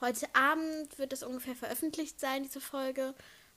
heute 0.00 0.26
Abend 0.34 0.98
wird 0.98 1.12
es 1.12 1.22
ungefähr 1.22 1.54
veröffentlicht 1.54 2.18
sein, 2.18 2.42
diese 2.42 2.60
Folge. 2.60 3.14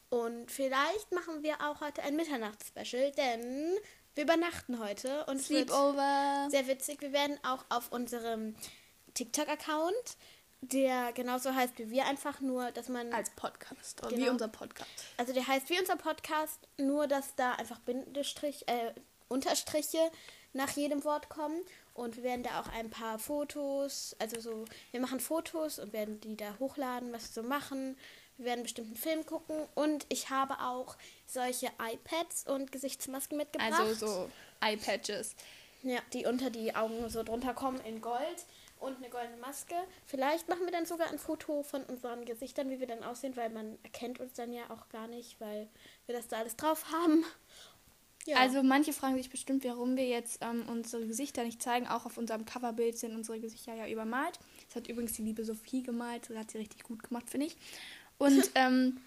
Und 0.10 0.51
vielleicht 0.51 1.12
machen 1.12 1.42
wir 1.44 1.56
auch 1.62 1.82
heute 1.82 2.04
ein 2.04 2.15
Mitternachtsspecial, 2.15 3.12
denn 3.12 3.75
wir 4.16 4.24
übernachten 4.24 4.80
heute. 4.80 5.26
Und 5.26 5.42
Sleepover. 5.42 6.48
sehr 6.50 6.68
witzig. 6.68 7.02
Wir 7.02 7.14
werden 7.14 7.38
auch 7.44 7.64
auf 7.70 7.92
unserem 7.92 8.56
TikTok-Account, 9.14 10.18
der 10.62 11.12
genauso 11.14 11.54
heißt 11.54 11.78
wie 11.78 11.90
wir, 11.92 12.06
einfach 12.06 12.40
nur, 12.42 12.72
dass 12.72 12.90
man... 12.90 13.14
Als 13.14 13.30
Podcast. 13.32 14.02
Oder 14.02 14.12
Genau. 14.12 14.26
Wie 14.26 14.30
unser 14.30 14.48
Podcast. 14.48 14.90
Also 15.18 15.34
der 15.34 15.48
heißt 15.48 15.70
wie 15.70 15.80
unser 15.80 15.96
Podcast, 15.96 16.60
nur 16.78 17.08
dass 17.08 17.36
da 17.36 17.54
einfach 17.54 17.80
Bindestrich, 17.80 18.68
äh, 18.68 18.94
Unterstriche 19.28 20.00
nach 20.54 20.72
jedem 20.72 21.04
Wort 21.04 21.30
kommen. 21.30 21.60
Und 21.94 22.18
wir 22.18 22.24
werden 22.24 22.44
da 22.44 22.60
auch 22.60 22.68
ein 22.74 22.90
paar 22.90 23.20
Fotos, 23.20 24.16
also 24.20 24.40
so, 24.42 24.66
wir 24.92 25.00
machen 25.00 25.20
Fotos 25.20 25.80
und 25.80 25.94
werden 25.94 26.20
die 26.20 26.36
da 26.36 26.58
hochladen, 26.60 27.14
was 27.14 27.36
wir 27.36 27.44
so 27.44 27.48
machen. 27.48 27.98
Wir 28.38 28.46
werden 28.46 28.63
bestimmt 28.63 28.88
einen 28.88 28.98
Film 28.98 29.25
gucken. 29.25 29.56
Und 29.75 30.06
ich 30.10 30.30
habe 30.30 30.60
auch 30.60 30.96
solche 31.25 31.68
iPads 31.80 32.48
und 32.48 32.72
Gesichtsmasken 32.72 33.38
mitgebracht. 33.38 33.80
Also 33.80 34.06
so 34.06 34.30
Eye-Patches. 34.62 35.36
Ja, 35.84 36.00
die 36.13 36.25
unter 36.25 36.50
die 36.50 36.75
Augen 36.75 37.08
so 37.10 37.24
drunter 37.24 37.54
kommen 37.54 37.80
in 37.82 38.01
Gold 38.01 38.46
und 38.80 38.98
eine 38.98 39.10
goldene 39.10 39.38
Maske. 39.38 39.75
Vielleicht 40.06 40.50
machen 40.50 40.65
wir 40.65 40.72
dann 40.72 40.86
sogar 40.86 41.10
ein 41.10 41.20
Foto 41.20 41.63
von 41.63 41.84
unseren 41.84 42.25
Gesichtern, 42.25 42.70
wie 42.70 42.80
wir 42.80 42.88
dann 42.88 43.04
aussehen, 43.04 43.36
weil 43.36 43.50
man 43.50 43.77
erkennt 43.84 44.20
uns 44.20 44.34
dann 44.34 44.51
ja 44.51 44.63
auch 44.70 44.89
gar 44.89 45.08
nicht, 45.08 45.39
weil 45.39 45.70
wir 46.06 46.15
das 46.15 46.27
da 46.27 46.38
alles 46.38 46.56
drauf 46.56 46.92
haben. 46.92 47.24
Ja. 48.25 48.38
Also 48.38 48.63
manche 48.63 48.92
fragen 48.92 49.15
sich 49.18 49.30
bestimmt, 49.30 49.63
warum 49.65 49.96
wir 49.96 50.08
jetzt 50.08 50.39
ähm, 50.42 50.65
unsere 50.68 51.06
Gesichter 51.06 51.44
nicht 51.44 51.62
zeigen. 51.62 51.88
Auch 51.88 52.08
auf 52.08 52.18
unserem 52.18 52.46
Coverbild 52.46 52.98
sind 52.98 53.15
unsere 53.15 53.39
Gesichter 53.39 53.75
ja 53.75 53.88
übermalt. 53.88 54.39
Das 54.68 54.77
hat 54.77 54.88
übrigens 54.88 55.13
die 55.13 55.22
liebe 55.22 55.46
Sophie 55.46 55.84
gemalt. 55.84 56.27
Das 56.30 56.38
hat 56.38 56.51
sie 56.51 56.58
richtig 56.58 56.84
gut 56.84 57.04
gemacht, 57.04 57.30
finde 57.30 57.46
ich. 57.46 57.56
Und 58.18 58.52
ähm, 58.56 58.98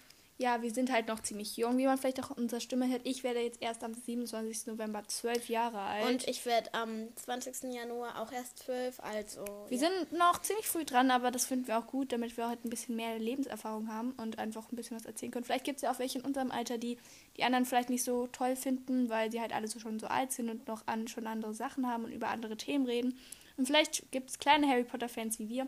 ja, 0.41 0.61
wir 0.61 0.71
sind 0.71 0.89
halt 0.89 1.09
noch 1.09 1.19
ziemlich 1.19 1.57
jung, 1.57 1.77
wie 1.77 1.85
man 1.85 1.97
vielleicht 1.97 2.23
auch 2.23 2.29
unserer 2.29 2.61
Stimme 2.61 2.87
hört. 2.87 3.01
Ich 3.03 3.25
werde 3.25 3.41
jetzt 3.41 3.61
erst 3.61 3.83
am 3.83 3.93
27. 3.93 4.67
November 4.67 5.03
zwölf 5.05 5.49
Jahre 5.49 5.81
alt. 5.81 6.07
Und 6.07 6.27
ich 6.29 6.45
werde 6.45 6.73
am 6.73 7.13
20. 7.17 7.73
Januar 7.73 8.21
auch 8.21 8.31
erst 8.31 8.59
zwölf, 8.59 9.01
also. 9.01 9.43
Wir 9.67 9.77
ja. 9.77 9.89
sind 9.89 10.13
noch 10.17 10.41
ziemlich 10.41 10.65
früh 10.65 10.85
dran, 10.85 11.11
aber 11.11 11.29
das 11.31 11.45
finden 11.45 11.67
wir 11.67 11.77
auch 11.77 11.87
gut, 11.87 12.13
damit 12.13 12.37
wir 12.37 12.49
heute 12.49 12.65
ein 12.65 12.69
bisschen 12.69 12.95
mehr 12.95 13.19
Lebenserfahrung 13.19 13.89
haben 13.89 14.13
und 14.13 14.39
einfach 14.39 14.71
ein 14.71 14.77
bisschen 14.77 14.95
was 14.95 15.05
erzählen 15.05 15.33
können. 15.33 15.43
Vielleicht 15.43 15.65
gibt 15.65 15.79
es 15.79 15.81
ja 15.81 15.91
auch 15.91 15.99
welche 15.99 16.19
in 16.19 16.25
unserem 16.25 16.51
Alter, 16.51 16.77
die 16.77 16.97
die 17.35 17.43
anderen 17.43 17.65
vielleicht 17.65 17.89
nicht 17.89 18.05
so 18.05 18.27
toll 18.27 18.55
finden, 18.55 19.09
weil 19.09 19.33
sie 19.33 19.41
halt 19.41 19.51
alle 19.51 19.67
so 19.67 19.77
schon 19.79 19.99
so 19.99 20.07
alt 20.07 20.31
sind 20.31 20.49
und 20.49 20.69
noch 20.69 20.87
an, 20.87 21.09
schon 21.09 21.27
andere 21.27 21.53
Sachen 21.53 21.85
haben 21.85 22.05
und 22.05 22.13
über 22.13 22.29
andere 22.29 22.55
Themen 22.55 22.85
reden. 22.85 23.19
Und 23.57 23.65
vielleicht 23.65 24.09
gibt 24.13 24.29
es 24.29 24.39
kleine 24.39 24.69
Harry 24.69 24.85
Potter-Fans 24.85 25.37
wie 25.39 25.49
wir, 25.49 25.67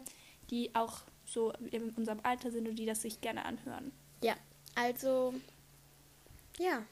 die 0.50 0.74
auch 0.76 1.02
so 1.32 1.54
in 1.72 1.90
unserem 1.92 2.20
Alter 2.24 2.52
sind 2.52 2.68
und 2.68 2.76
die 2.76 2.86
das 2.86 3.02
sich 3.02 3.22
gerne 3.22 3.46
anhören. 3.46 3.92
Ja, 4.24 4.36
also, 4.76 5.34
ja. 6.60 6.86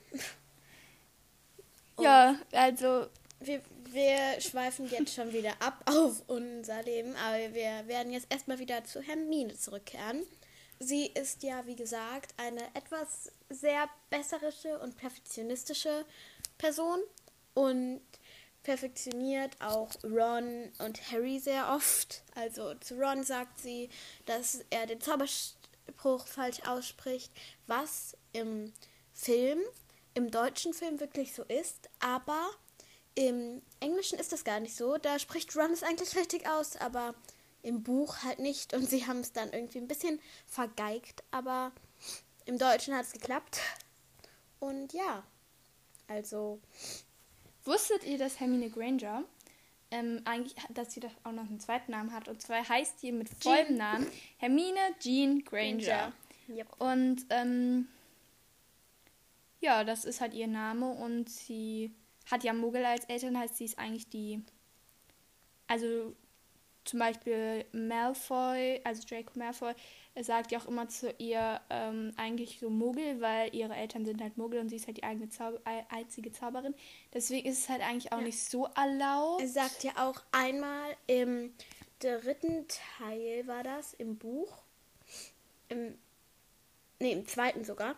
Und 1.96 2.04
ja, 2.04 2.36
also. 2.52 3.08
Wir, 3.42 3.62
wir 3.86 4.42
schweifen 4.42 4.90
jetzt 4.90 5.14
schon 5.14 5.32
wieder 5.32 5.54
ab 5.62 5.82
auf 5.86 6.24
unser 6.28 6.84
Leben, 6.84 7.16
aber 7.16 7.54
wir 7.54 7.88
werden 7.88 8.12
jetzt 8.12 8.28
erstmal 8.30 8.60
wieder 8.60 8.84
zu 8.84 9.02
Hermine 9.02 9.56
zurückkehren. 9.56 10.24
Sie 10.80 11.08
ist 11.08 11.44
ja, 11.44 11.66
wie 11.66 11.76
gesagt, 11.76 12.34
eine 12.38 12.64
etwas 12.74 13.32
sehr 13.50 13.90
besserische 14.10 14.78
und 14.80 14.98
perfektionistische 14.98 16.06
Person 16.58 17.00
und 17.54 18.02
perfektioniert 18.70 19.60
auch 19.62 19.90
Ron 20.04 20.72
und 20.78 21.12
Harry 21.12 21.40
sehr 21.40 21.74
oft. 21.74 22.22
Also 22.36 22.76
zu 22.76 23.00
Ron 23.00 23.24
sagt 23.24 23.60
sie, 23.60 23.90
dass 24.28 24.64
er 24.70 24.86
den 24.86 25.02
Zauberstab 25.02 25.58
Spruch 25.90 26.28
falsch 26.28 26.62
ausspricht, 26.68 27.32
was 27.66 28.16
im 28.32 28.72
Film, 29.12 29.60
im 30.14 30.30
deutschen 30.30 30.74
Film 30.74 31.00
wirklich 31.00 31.34
so 31.34 31.44
ist, 31.46 31.90
aber 32.00 32.52
im 33.16 33.64
Englischen 33.80 34.20
ist 34.20 34.32
das 34.32 34.44
gar 34.44 34.60
nicht 34.60 34.76
so. 34.76 34.98
Da 34.98 35.18
spricht 35.18 35.56
Ron 35.56 35.72
es 35.72 35.82
eigentlich 35.82 36.16
richtig 36.16 36.48
aus, 36.48 36.78
aber 36.78 37.16
im 37.64 37.82
Buch 37.82 38.18
halt 38.24 38.38
nicht 38.38 38.76
und 38.76 38.88
sie 38.88 39.08
haben 39.08 39.22
es 39.22 39.34
dann 39.34 39.52
irgendwie 39.52 39.80
ein 39.80 39.88
bisschen 39.88 40.22
vergeigt, 40.46 41.24
aber 41.32 41.72
im 42.46 42.60
Deutschen 42.60 42.96
hat 42.96 43.06
es 43.06 43.14
geklappt. 43.14 43.60
Und 44.60 44.94
ja, 44.94 45.24
also. 46.08 46.60
Wusstet 47.70 48.04
ihr, 48.04 48.18
dass 48.18 48.40
Hermine 48.40 48.72
Granger 48.72 49.24
ähm, 49.92 50.22
eigentlich, 50.26 50.56
dass 50.74 50.92
sie 50.92 51.02
doch 51.02 51.12
auch 51.24 51.32
noch 51.32 51.48
einen 51.48 51.60
zweiten 51.60 51.92
Namen 51.92 52.12
hat. 52.12 52.28
Und 52.28 52.42
zwar 52.42 52.68
heißt 52.68 53.00
sie 53.00 53.12
mit 53.12 53.30
vollem 53.30 53.78
Namen 53.78 54.08
Hermine 54.38 54.80
Jean 55.00 55.44
Granger. 55.44 56.12
Yep. 56.48 56.68
Und 56.80 57.28
ähm, 57.30 57.88
ja, 59.60 59.84
das 59.84 60.04
ist 60.04 60.20
halt 60.20 60.34
ihr 60.34 60.48
Name 60.48 60.90
und 60.90 61.30
sie 61.30 61.92
hat 62.32 62.44
ja 62.44 62.54
Muggel 62.54 62.84
als 62.86 63.06
Eltern, 63.06 63.38
heißt 63.38 63.58
sie 63.58 63.66
ist 63.66 63.78
eigentlich 63.78 64.10
die, 64.10 64.42
also 65.68 66.16
zum 66.86 67.00
Beispiel 67.00 67.66
Malfoy, 67.72 68.82
also 68.84 69.08
Draco 69.08 69.38
Malfoy, 69.38 69.74
sagt 70.24 70.52
ja 70.52 70.60
auch 70.60 70.68
immer 70.68 70.88
zu 70.90 71.14
ihr 71.18 71.62
ähm, 71.70 72.14
eigentlich 72.18 72.60
so 72.60 72.70
Muggel, 72.70 73.22
weil 73.22 73.54
ihre 73.56 73.76
Eltern 73.76 74.06
sind 74.06 74.22
halt 74.22 74.38
Muggel 74.38 74.60
und 74.60 74.70
sie 74.70 74.76
ist 74.76 74.88
halt 74.88 74.98
die 74.98 75.04
eigene 75.04 75.30
Zauber 75.30 75.60
einzige 75.90 76.32
Zauberin. 76.32 76.74
Deswegen 77.14 77.48
ist 77.48 77.60
es 77.60 77.70
halt 77.70 77.82
eigentlich 77.82 78.12
auch 78.12 78.20
ja. 78.20 78.26
nicht 78.26 78.40
so 78.40 78.68
erlaubt. 78.76 79.42
Er 79.42 79.48
sagt 79.48 79.84
ja 79.84 79.92
auch 79.98 80.22
einmal 80.32 80.96
im 81.08 81.54
dritten 82.00 82.66
Teil 82.68 83.46
war 83.48 83.64
das 83.64 83.94
im 83.94 84.18
Buch, 84.18 84.64
im, 85.68 85.98
nee, 87.00 87.12
im 87.12 87.28
zweiten 87.28 87.64
sogar, 87.64 87.96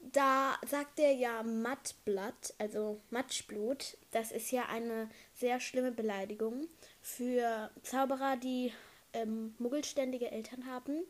da 0.00 0.56
sagt 0.66 0.98
er 0.98 1.12
ja 1.12 1.42
Mattblatt, 1.42 2.54
also 2.58 3.00
Matschblut. 3.10 3.98
Das 4.12 4.32
ist 4.32 4.50
ja 4.50 4.66
eine 4.66 5.10
sehr 5.34 5.60
schlimme 5.60 5.92
Beleidigung 5.92 6.68
für 7.02 7.70
Zauberer, 7.82 8.36
die 8.36 8.72
ähm, 9.12 9.54
muggelständige 9.58 10.30
Eltern 10.30 10.66
haben. 10.66 11.02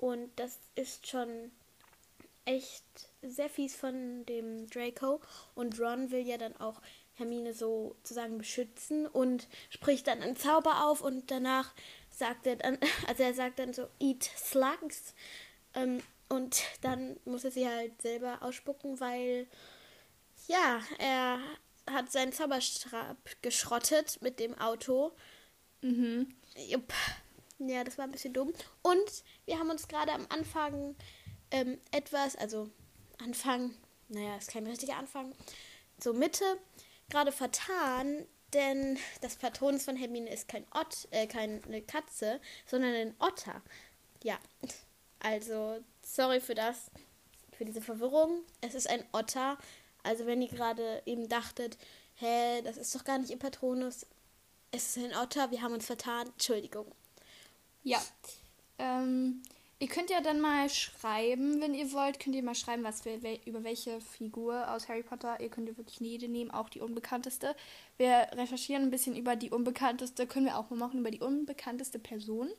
Und 0.00 0.30
das 0.36 0.58
ist 0.76 1.06
schon 1.06 1.52
echt 2.46 2.84
sehr 3.20 3.50
fies 3.50 3.76
von 3.76 4.24
dem 4.24 4.66
Draco. 4.70 5.20
Und 5.54 5.78
Ron 5.78 6.10
will 6.10 6.26
ja 6.26 6.38
dann 6.38 6.56
auch 6.56 6.80
Hermine 7.14 7.52
sozusagen 7.52 8.38
beschützen 8.38 9.06
und 9.06 9.46
spricht 9.68 10.06
dann 10.06 10.22
einen 10.22 10.36
Zauber 10.36 10.86
auf 10.86 11.02
und 11.02 11.30
danach 11.30 11.74
sagt 12.08 12.46
er 12.46 12.56
dann, 12.56 12.78
also 13.08 13.22
er 13.22 13.34
sagt 13.34 13.58
dann 13.58 13.74
so, 13.74 13.88
eat 13.98 14.24
slugs. 14.24 15.14
Ähm, 15.74 16.02
und 16.30 16.62
dann 16.80 17.20
muss 17.26 17.44
er 17.44 17.50
sie 17.50 17.68
halt 17.68 18.00
selber 18.00 18.38
ausspucken, 18.40 19.00
weil 19.00 19.46
ja, 20.48 20.80
er 20.98 21.40
hat 21.90 22.10
seinen 22.10 22.32
Zauberstab 22.32 23.18
geschrottet 23.42 24.22
mit 24.22 24.40
dem 24.40 24.56
Auto. 24.58 25.12
Mhm. 25.82 26.34
Jupp. 26.56 26.90
Ja, 27.60 27.84
das 27.84 27.98
war 27.98 28.06
ein 28.06 28.10
bisschen 28.10 28.32
dumm. 28.32 28.52
Und 28.82 29.24
wir 29.44 29.58
haben 29.58 29.70
uns 29.70 29.86
gerade 29.86 30.12
am 30.12 30.26
Anfang 30.30 30.96
ähm, 31.50 31.78
etwas, 31.90 32.34
also 32.36 32.70
Anfang, 33.18 33.74
naja, 34.08 34.36
ist 34.36 34.50
kein 34.50 34.66
richtiger 34.66 34.96
Anfang, 34.96 35.34
so 36.02 36.14
Mitte, 36.14 36.44
gerade 37.10 37.32
vertan, 37.32 38.26
denn 38.54 38.98
das 39.20 39.36
Patronus 39.36 39.84
von 39.84 39.96
Hermine 39.96 40.30
ist 40.30 40.48
kein 40.48 40.64
Ott, 40.74 41.06
äh, 41.10 41.26
keine 41.26 41.60
Katze, 41.82 42.40
sondern 42.66 42.94
ein 42.94 43.14
Otter. 43.18 43.62
Ja, 44.22 44.38
also 45.20 45.84
sorry 46.02 46.40
für 46.40 46.54
das, 46.54 46.90
für 47.52 47.66
diese 47.66 47.82
Verwirrung. 47.82 48.42
Es 48.62 48.74
ist 48.74 48.88
ein 48.88 49.04
Otter. 49.12 49.58
Also 50.02 50.24
wenn 50.24 50.40
ihr 50.40 50.48
gerade 50.48 51.02
eben 51.04 51.28
dachtet, 51.28 51.76
hä, 52.16 52.62
das 52.62 52.78
ist 52.78 52.94
doch 52.94 53.04
gar 53.04 53.18
nicht 53.18 53.30
ihr 53.30 53.38
Patronus, 53.38 54.06
es 54.72 54.96
ist 54.96 55.04
ein 55.04 55.16
Otter, 55.16 55.50
wir 55.50 55.62
haben 55.62 55.74
uns 55.74 55.86
vertan, 55.86 56.28
Entschuldigung. 56.28 56.86
Ja. 57.82 58.00
Ähm, 58.78 59.42
ihr 59.78 59.88
könnt 59.88 60.10
ja 60.10 60.20
dann 60.20 60.40
mal 60.40 60.68
schreiben, 60.68 61.60
wenn 61.60 61.74
ihr 61.74 61.92
wollt, 61.92 62.20
könnt 62.20 62.36
ihr 62.36 62.42
mal 62.42 62.54
schreiben, 62.54 62.84
was 62.84 63.04
wir, 63.04 63.18
über 63.46 63.64
welche 63.64 64.00
Figur 64.00 64.70
aus 64.70 64.88
Harry 64.88 65.02
Potter. 65.02 65.40
Ihr 65.40 65.48
könnt 65.48 65.68
ihr 65.68 65.76
wirklich 65.76 66.00
jede 66.00 66.28
nehmen, 66.28 66.50
auch 66.50 66.68
die 66.68 66.80
unbekannteste. 66.80 67.56
Wir 67.96 68.28
recherchieren 68.32 68.84
ein 68.84 68.90
bisschen 68.90 69.16
über 69.16 69.36
die 69.36 69.50
unbekannteste, 69.50 70.26
können 70.26 70.46
wir 70.46 70.58
auch 70.58 70.70
mal 70.70 70.76
machen, 70.76 71.00
über 71.00 71.10
die 71.10 71.20
unbekannteste 71.20 71.98
Person 71.98 72.50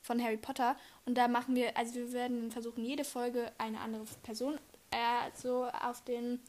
von 0.00 0.22
Harry 0.22 0.36
Potter. 0.36 0.76
Und 1.06 1.16
da 1.16 1.28
machen 1.28 1.54
wir, 1.54 1.76
also 1.76 1.94
wir 1.94 2.12
werden 2.12 2.52
versuchen, 2.52 2.84
jede 2.84 3.04
Folge 3.04 3.50
eine 3.58 3.80
andere 3.80 4.04
Person 4.22 4.58
äh, 4.90 5.30
so 5.34 5.64
auf 5.64 6.04
den 6.04 6.40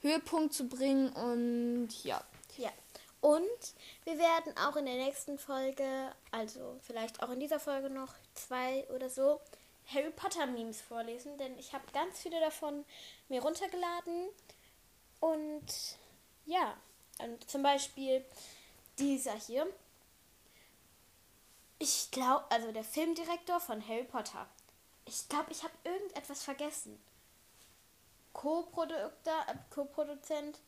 Höhepunkt 0.00 0.52
zu 0.52 0.68
bringen. 0.68 1.08
Und 1.10 1.88
ja. 2.04 2.22
Ja. 2.58 2.70
Und 3.22 3.74
wir 4.02 4.18
werden 4.18 4.52
auch 4.58 4.74
in 4.74 4.84
der 4.84 4.96
nächsten 4.96 5.38
Folge, 5.38 6.12
also 6.32 6.76
vielleicht 6.82 7.22
auch 7.22 7.30
in 7.30 7.38
dieser 7.38 7.60
Folge 7.60 7.88
noch 7.88 8.14
zwei 8.34 8.84
oder 8.90 9.08
so, 9.08 9.40
Harry 9.86 10.10
Potter 10.10 10.46
Memes 10.46 10.80
vorlesen, 10.80 11.38
denn 11.38 11.56
ich 11.56 11.72
habe 11.72 11.84
ganz 11.92 12.20
viele 12.20 12.40
davon 12.40 12.84
mir 13.28 13.40
runtergeladen. 13.40 14.28
Und 15.20 15.96
ja, 16.46 16.76
und 17.20 17.48
zum 17.48 17.62
Beispiel 17.62 18.24
dieser 18.98 19.34
hier. 19.34 19.68
Ich 21.78 22.10
glaube, 22.10 22.44
also 22.50 22.72
der 22.72 22.82
Filmdirektor 22.82 23.60
von 23.60 23.86
Harry 23.86 24.02
Potter. 24.02 24.48
Ich 25.04 25.28
glaube, 25.28 25.52
ich 25.52 25.62
habe 25.62 25.74
irgendetwas 25.84 26.42
vergessen. 26.42 27.00
Co-Produzent 28.32 30.58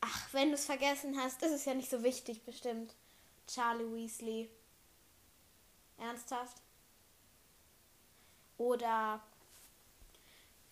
Ach, 0.00 0.32
wenn 0.32 0.48
du 0.48 0.54
es 0.54 0.64
vergessen 0.64 1.18
hast, 1.20 1.42
ist 1.42 1.52
es 1.52 1.64
ja 1.64 1.74
nicht 1.74 1.90
so 1.90 2.02
wichtig, 2.02 2.42
bestimmt. 2.44 2.94
Charlie 3.46 3.92
Weasley. 3.92 4.50
Ernsthaft? 5.98 6.62
Oder 8.56 9.22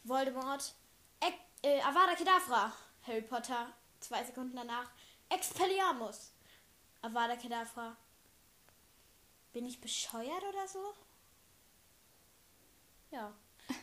Voldemort. 0.05 0.75
E 1.21 1.33
äh, 1.63 1.81
Avada 1.83 2.15
Kedavra. 2.15 2.73
Harry 3.07 3.23
Potter. 3.23 3.73
Zwei 4.01 4.25
Sekunden 4.25 4.57
danach. 4.57 4.91
Expelliarmus. 5.29 6.33
Avada 7.03 7.37
Kedavra. 7.37 7.97
Bin 9.53 9.67
ich 9.67 9.81
bescheuert 9.81 10.43
oder 10.49 10.69
so? 10.69 10.95
Ja. 13.11 13.33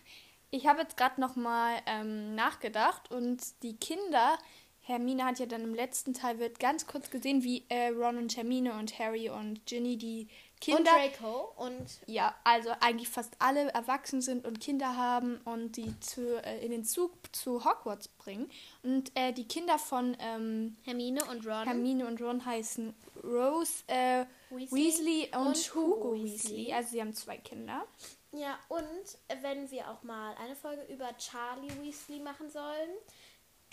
Ich 0.51 0.67
habe 0.67 0.79
jetzt 0.79 0.95
gerade 0.95 1.19
noch 1.19 1.35
mal 1.35 1.81
ähm, 1.85 2.33
nachgedacht 2.33 3.11
und 3.11 3.61
die 3.61 3.75
Kinder 3.75 4.37
Hermine 4.85 5.25
hat 5.25 5.39
ja 5.39 5.47
dann 5.47 5.63
im 5.63 5.73
letzten 5.73 6.13
Teil 6.13 6.37
wird 6.37 6.59
ganz 6.59 6.85
kurz 6.85 7.09
gesehen, 7.09 7.43
wie 7.43 7.65
äh, 7.69 7.87
Ron 7.87 8.17
und 8.17 8.37
Hermine 8.37 8.73
und 8.73 8.99
Harry 8.99 9.29
und 9.29 9.65
Ginny 9.65 9.97
die 9.97 10.27
Kinder. 10.61 10.79
Und 10.79 11.19
Draco 11.19 11.53
und. 11.57 11.85
Ja, 12.05 12.35
also 12.43 12.69
eigentlich 12.79 13.09
fast 13.09 13.33
alle 13.39 13.69
erwachsen 13.73 14.21
sind 14.21 14.45
und 14.45 14.59
Kinder 14.61 14.95
haben 14.95 15.41
und 15.43 15.75
die 15.77 15.99
zu, 16.01 16.41
äh, 16.43 16.63
in 16.63 16.71
den 16.71 16.83
Zug 16.83 17.11
zu 17.31 17.65
Hogwarts 17.65 18.07
bringen. 18.07 18.49
Und 18.83 19.11
äh, 19.15 19.33
die 19.33 19.47
Kinder 19.47 19.79
von 19.79 20.15
ähm, 20.19 20.77
Hermine 20.83 21.25
und 21.25 21.47
Ron. 21.47 21.65
Hermine 21.65 22.05
und 22.05 22.21
Ron 22.21 22.45
heißen 22.45 22.93
Rose 23.23 23.83
äh, 23.87 24.25
Weasley, 24.51 24.71
Weasley, 24.71 25.31
und, 25.35 25.47
und 25.47 25.75
Hugo, 25.75 25.95
Hugo 25.95 26.13
Weasley. 26.13 26.57
Weasley. 26.57 26.73
Also 26.73 26.89
sie 26.91 27.01
haben 27.01 27.13
zwei 27.13 27.37
Kinder. 27.37 27.85
Ja, 28.31 28.59
und 28.67 29.41
wenn 29.41 29.71
wir 29.71 29.89
auch 29.89 30.03
mal 30.03 30.35
eine 30.35 30.55
Folge 30.55 30.83
über 30.93 31.09
Charlie 31.17 31.71
Weasley 31.81 32.19
machen 32.19 32.49
sollen, 32.49 32.89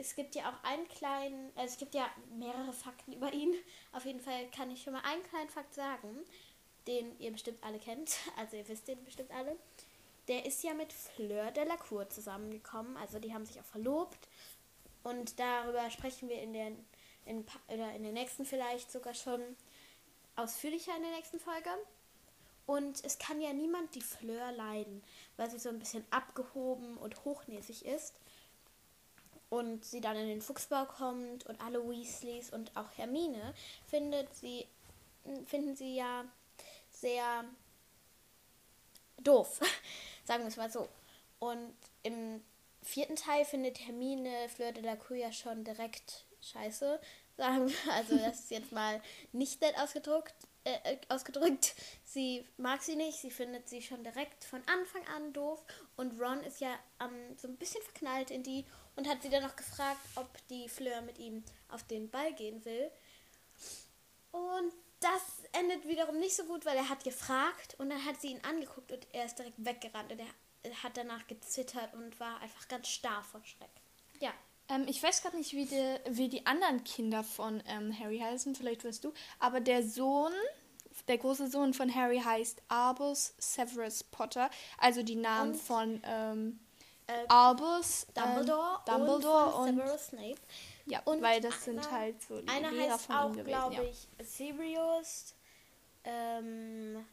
es 0.02 0.16
gibt 0.16 0.34
ja 0.34 0.50
auch 0.50 0.64
einen 0.64 0.86
kleinen, 0.88 1.52
also 1.54 1.72
es 1.72 1.78
gibt 1.78 1.94
ja 1.94 2.10
mehrere 2.36 2.72
Fakten 2.72 3.12
über 3.12 3.32
ihn. 3.32 3.54
Auf 3.92 4.04
jeden 4.04 4.20
Fall 4.20 4.48
kann 4.50 4.70
ich 4.70 4.82
schon 4.82 4.92
mal 4.92 5.02
einen 5.04 5.22
kleinen 5.22 5.48
Fakt 5.48 5.72
sagen, 5.72 6.08
den 6.88 7.18
ihr 7.20 7.30
bestimmt 7.30 7.62
alle 7.62 7.78
kennt. 7.78 8.10
Also 8.36 8.56
ihr 8.56 8.68
wisst 8.68 8.88
den 8.88 9.02
bestimmt 9.04 9.30
alle. 9.30 9.56
Der 10.26 10.44
ist 10.44 10.62
ja 10.64 10.74
mit 10.74 10.92
Fleur 10.92 11.52
de 11.52 11.64
la 11.64 11.76
Cour 11.76 12.08
zusammengekommen. 12.08 12.96
Also 12.96 13.20
die 13.20 13.32
haben 13.32 13.46
sich 13.46 13.60
auch 13.60 13.64
verlobt. 13.64 14.28
Und 15.04 15.38
darüber 15.38 15.88
sprechen 15.90 16.28
wir 16.28 16.42
in 16.42 16.52
der, 16.52 16.72
in, 17.24 17.46
oder 17.68 17.92
in 17.94 18.02
der 18.02 18.12
nächsten 18.12 18.44
vielleicht 18.44 18.90
sogar 18.90 19.14
schon 19.14 19.40
ausführlicher 20.34 20.96
in 20.96 21.02
der 21.02 21.12
nächsten 21.12 21.38
Folge. 21.38 21.70
Und 22.66 23.04
es 23.04 23.18
kann 23.18 23.40
ja 23.40 23.52
niemand 23.52 23.94
die 23.94 24.00
Fleur 24.00 24.50
leiden, 24.52 25.02
weil 25.36 25.50
sie 25.50 25.58
so 25.58 25.68
ein 25.68 25.78
bisschen 25.78 26.04
abgehoben 26.10 26.96
und 26.96 27.24
hochnäsig 27.24 27.84
ist 27.84 28.14
und 29.52 29.84
sie 29.84 30.00
dann 30.00 30.16
in 30.16 30.28
den 30.28 30.40
Fuchsbau 30.40 30.86
kommt 30.86 31.44
und 31.44 31.60
alle 31.60 31.86
Weasleys 31.86 32.50
und 32.50 32.74
auch 32.74 32.88
Hermine 32.96 33.52
findet 33.86 34.34
sie 34.34 34.66
finden 35.44 35.76
sie 35.76 35.94
ja 35.94 36.24
sehr 36.90 37.44
doof, 39.18 39.60
sagen 40.24 40.44
wir 40.44 40.48
es 40.48 40.56
mal 40.56 40.70
so. 40.70 40.88
Und 41.38 41.76
im 42.02 42.42
vierten 42.82 43.14
Teil 43.14 43.44
findet 43.44 43.78
Hermine 43.86 44.48
Fleur 44.48 44.72
de 44.72 44.82
la 44.82 44.96
Cour 44.96 45.18
ja 45.18 45.30
schon 45.30 45.64
direkt 45.64 46.24
scheiße, 46.40 46.98
sagen 47.36 47.68
wir. 47.68 47.92
Also 47.92 48.16
das 48.16 48.40
ist 48.40 48.50
jetzt 48.50 48.72
mal 48.72 49.02
nicht 49.32 49.60
nett 49.60 49.76
ausgedrückt. 49.78 50.34
Äh, 50.64 50.92
äh, 50.92 50.98
ausgedrückt. 51.08 51.74
Sie 52.04 52.46
mag 52.56 52.82
sie 52.82 52.94
nicht, 52.94 53.18
sie 53.18 53.32
findet 53.32 53.68
sie 53.68 53.82
schon 53.82 54.04
direkt 54.04 54.44
von 54.44 54.62
Anfang 54.68 55.04
an 55.08 55.32
doof 55.32 55.64
und 55.96 56.20
Ron 56.20 56.40
ist 56.44 56.60
ja 56.60 56.78
ähm, 57.00 57.36
so 57.36 57.48
ein 57.48 57.56
bisschen 57.56 57.82
verknallt 57.82 58.30
in 58.30 58.44
die 58.44 58.64
und 58.94 59.08
hat 59.08 59.22
sie 59.22 59.28
dann 59.28 59.42
noch 59.42 59.56
gefragt, 59.56 59.98
ob 60.14 60.28
die 60.48 60.68
Fleur 60.68 61.00
mit 61.00 61.18
ihm 61.18 61.42
auf 61.68 61.82
den 61.84 62.10
Ball 62.10 62.32
gehen 62.34 62.64
will. 62.64 62.92
Und 64.30 64.72
das 65.00 65.42
endet 65.50 65.88
wiederum 65.88 66.20
nicht 66.20 66.36
so 66.36 66.44
gut, 66.44 66.64
weil 66.64 66.76
er 66.76 66.88
hat 66.88 67.02
gefragt 67.02 67.74
und 67.78 67.90
dann 67.90 68.04
hat 68.04 68.20
sie 68.20 68.28
ihn 68.28 68.44
angeguckt 68.44 68.92
und 68.92 69.06
er 69.12 69.24
ist 69.24 69.38
direkt 69.40 69.64
weggerannt 69.64 70.12
und 70.12 70.20
er 70.20 70.82
hat 70.84 70.96
danach 70.96 71.26
gezittert 71.26 71.92
und 71.94 72.20
war 72.20 72.40
einfach 72.40 72.68
ganz 72.68 72.86
starr 72.86 73.24
vor 73.24 73.42
Schreck. 73.44 73.70
Ja. 74.20 74.32
Ähm, 74.72 74.86
ich 74.88 75.02
weiß 75.02 75.22
gerade 75.22 75.36
nicht, 75.36 75.52
wie 75.52 75.66
die, 75.66 75.96
wie 76.08 76.28
die 76.28 76.46
anderen 76.46 76.82
Kinder 76.84 77.22
von 77.22 77.62
ähm, 77.66 77.96
Harry 77.98 78.18
heißen, 78.18 78.54
vielleicht 78.54 78.84
weißt 78.84 79.04
du, 79.04 79.12
aber 79.38 79.60
der 79.60 79.82
Sohn, 79.82 80.32
der 81.08 81.18
große 81.18 81.48
Sohn 81.48 81.74
von 81.74 81.94
Harry 81.94 82.20
heißt 82.20 82.62
Albus 82.68 83.34
Severus 83.38 84.02
Potter, 84.04 84.50
also 84.78 85.02
die 85.02 85.16
Namen 85.16 85.52
und? 85.52 85.60
von 85.60 86.02
ähm, 86.04 86.60
äh, 87.06 87.12
Albus, 87.28 88.06
Dumbledore, 88.14 88.78
äh, 88.86 88.90
Dumbledore 88.90 89.54
und, 89.56 89.68
und 89.68 89.76
Severus 89.76 90.06
Snape. 90.06 90.40
Ja, 90.86 91.00
und 91.04 91.22
weil 91.22 91.40
das 91.40 91.64
sind 91.64 91.90
halt 91.90 92.20
so 92.22 92.40
die 92.40 92.48
einer 92.48 92.72
Lehrer 92.72 92.94
heißt 92.94 93.06
von 93.06 93.14
auch, 93.14 93.32
glaube 93.32 93.74
ja. 93.74 93.82
ich, 93.82 94.08
Sirius, 94.26 95.34
ähm, 96.04 97.04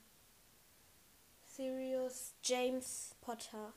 Sirius 1.45 2.33
James 2.43 3.15
Potter. 3.21 3.73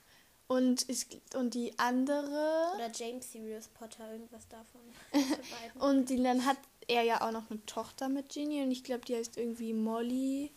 Und, 0.49 0.83
ist, 0.83 1.17
und 1.35 1.55
die 1.55 1.79
andere. 1.79 2.73
Oder 2.75 2.91
James 2.93 3.33
Sirius 3.33 3.69
Potter, 3.69 4.13
irgendwas 4.13 4.47
davon. 4.49 4.83
und 5.81 6.11
die, 6.11 6.23
dann 6.23 6.45
hat 6.45 6.59
er 6.89 7.03
ja 7.03 7.27
auch 7.27 7.33
noch 7.33 7.51
eine 7.51 7.65
Tochter 7.67 8.09
mit 8.09 8.29
Ginny 8.29 8.63
und 8.63 8.71
ich 8.71 8.85
glaube, 8.85 9.05
die 9.05 9.17
heißt 9.17 9.37
irgendwie 9.37 9.73
Molly. 9.73 10.51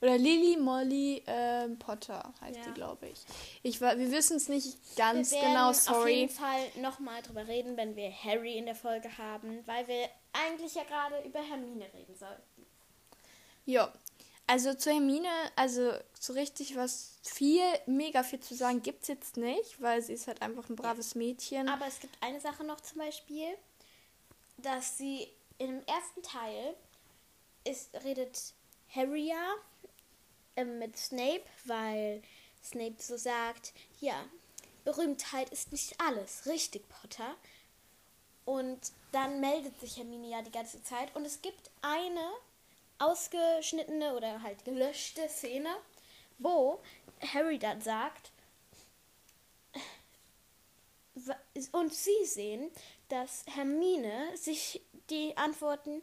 Oder 0.00 0.18
Lily 0.18 0.58
Molly 0.58 1.22
ähm, 1.26 1.78
Potter 1.78 2.34
heißt 2.42 2.58
ja. 2.58 2.64
die, 2.66 2.72
glaube 2.74 3.08
ich. 3.08 3.20
ich. 3.62 3.80
Wir 3.80 4.12
wissen 4.12 4.36
es 4.36 4.50
nicht 4.50 4.76
ganz 4.96 5.32
wir 5.32 5.40
genau, 5.40 5.72
sorry. 5.72 5.98
auf 5.98 6.08
jeden 6.08 6.32
Fall 6.32 6.60
nochmal 6.82 7.22
drüber 7.22 7.46
reden, 7.46 7.78
wenn 7.78 7.96
wir 7.96 8.12
Harry 8.12 8.58
in 8.58 8.66
der 8.66 8.74
Folge 8.74 9.16
haben, 9.16 9.66
weil 9.66 9.88
wir 9.88 10.10
eigentlich 10.34 10.74
ja 10.74 10.82
gerade 10.82 11.26
über 11.26 11.40
Hermine 11.40 11.86
reden 11.94 12.14
sollten. 12.16 12.66
Ja, 13.64 13.90
also 14.46 14.74
zu 14.74 14.90
Hermine, 14.90 15.28
also 15.56 15.92
so 16.18 16.32
richtig 16.34 16.76
was 16.76 17.18
viel, 17.22 17.64
mega 17.86 18.22
viel 18.22 18.40
zu 18.40 18.54
sagen 18.54 18.82
gibt 18.82 19.02
es 19.02 19.08
jetzt 19.08 19.36
nicht, 19.36 19.80
weil 19.80 20.02
sie 20.02 20.12
ist 20.12 20.26
halt 20.26 20.42
einfach 20.42 20.68
ein 20.68 20.76
braves 20.76 21.14
Mädchen. 21.14 21.68
Aber 21.68 21.86
es 21.86 22.00
gibt 22.00 22.16
eine 22.20 22.40
Sache 22.40 22.64
noch 22.64 22.80
zum 22.80 22.98
Beispiel, 22.98 23.56
dass 24.58 24.98
sie 24.98 25.28
im 25.58 25.82
ersten 25.86 26.22
Teil 26.22 26.74
ist, 27.64 27.94
redet 28.04 28.52
Harry 28.94 29.28
ja 29.28 29.54
ähm, 30.56 30.78
mit 30.78 30.96
Snape, 30.96 31.44
weil 31.64 32.22
Snape 32.62 32.96
so 32.98 33.16
sagt, 33.16 33.72
ja, 34.00 34.24
Berühmtheit 34.84 35.50
ist 35.50 35.72
nicht 35.72 35.98
alles, 36.00 36.46
richtig, 36.46 36.88
Potter. 36.88 37.34
Und 38.44 38.92
dann 39.12 39.40
meldet 39.40 39.78
sich 39.80 39.96
Hermine 39.96 40.28
ja 40.28 40.42
die 40.42 40.50
ganze 40.50 40.82
Zeit 40.82 41.14
und 41.16 41.24
es 41.24 41.40
gibt 41.40 41.70
eine 41.80 42.32
ausgeschnittene 42.98 44.14
oder 44.14 44.42
halt 44.42 44.64
gelöschte 44.64 45.28
Szene, 45.28 45.74
wo 46.38 46.80
Harry 47.32 47.58
dann 47.58 47.80
sagt, 47.80 48.32
und 51.72 51.94
sie 51.94 52.24
sehen, 52.24 52.70
dass 53.08 53.44
Hermine 53.46 54.36
sich 54.36 54.82
die 55.10 55.36
Antworten, 55.36 56.02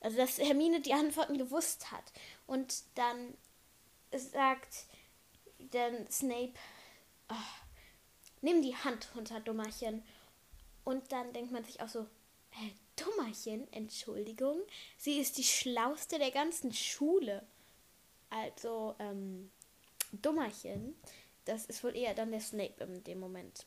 also 0.00 0.16
dass 0.16 0.38
Hermine 0.38 0.80
die 0.80 0.94
Antworten 0.94 1.38
gewusst 1.38 1.92
hat. 1.92 2.12
Und 2.46 2.82
dann 2.96 3.36
sagt 4.10 4.86
dann 5.58 6.10
Snape, 6.10 6.54
oh, 7.28 7.34
nimm 8.40 8.62
die 8.62 8.76
Hand 8.76 9.08
runter, 9.14 9.40
Dummerchen. 9.40 10.02
Und 10.84 11.12
dann 11.12 11.32
denkt 11.32 11.52
man 11.52 11.64
sich 11.64 11.80
auch 11.80 11.88
so, 11.88 12.06
hä, 12.50 12.72
Dummerchen, 13.04 13.72
Entschuldigung, 13.72 14.58
sie 14.96 15.18
ist 15.18 15.38
die 15.38 15.44
schlauste 15.44 16.18
der 16.18 16.30
ganzen 16.30 16.72
Schule. 16.72 17.44
Also, 18.30 18.94
ähm, 18.98 19.50
Dummerchen, 20.12 20.94
das 21.44 21.66
ist 21.66 21.82
wohl 21.84 21.96
eher 21.96 22.14
dann 22.14 22.30
der 22.30 22.40
Snape 22.40 22.84
in 22.84 23.04
dem 23.04 23.20
Moment. 23.20 23.66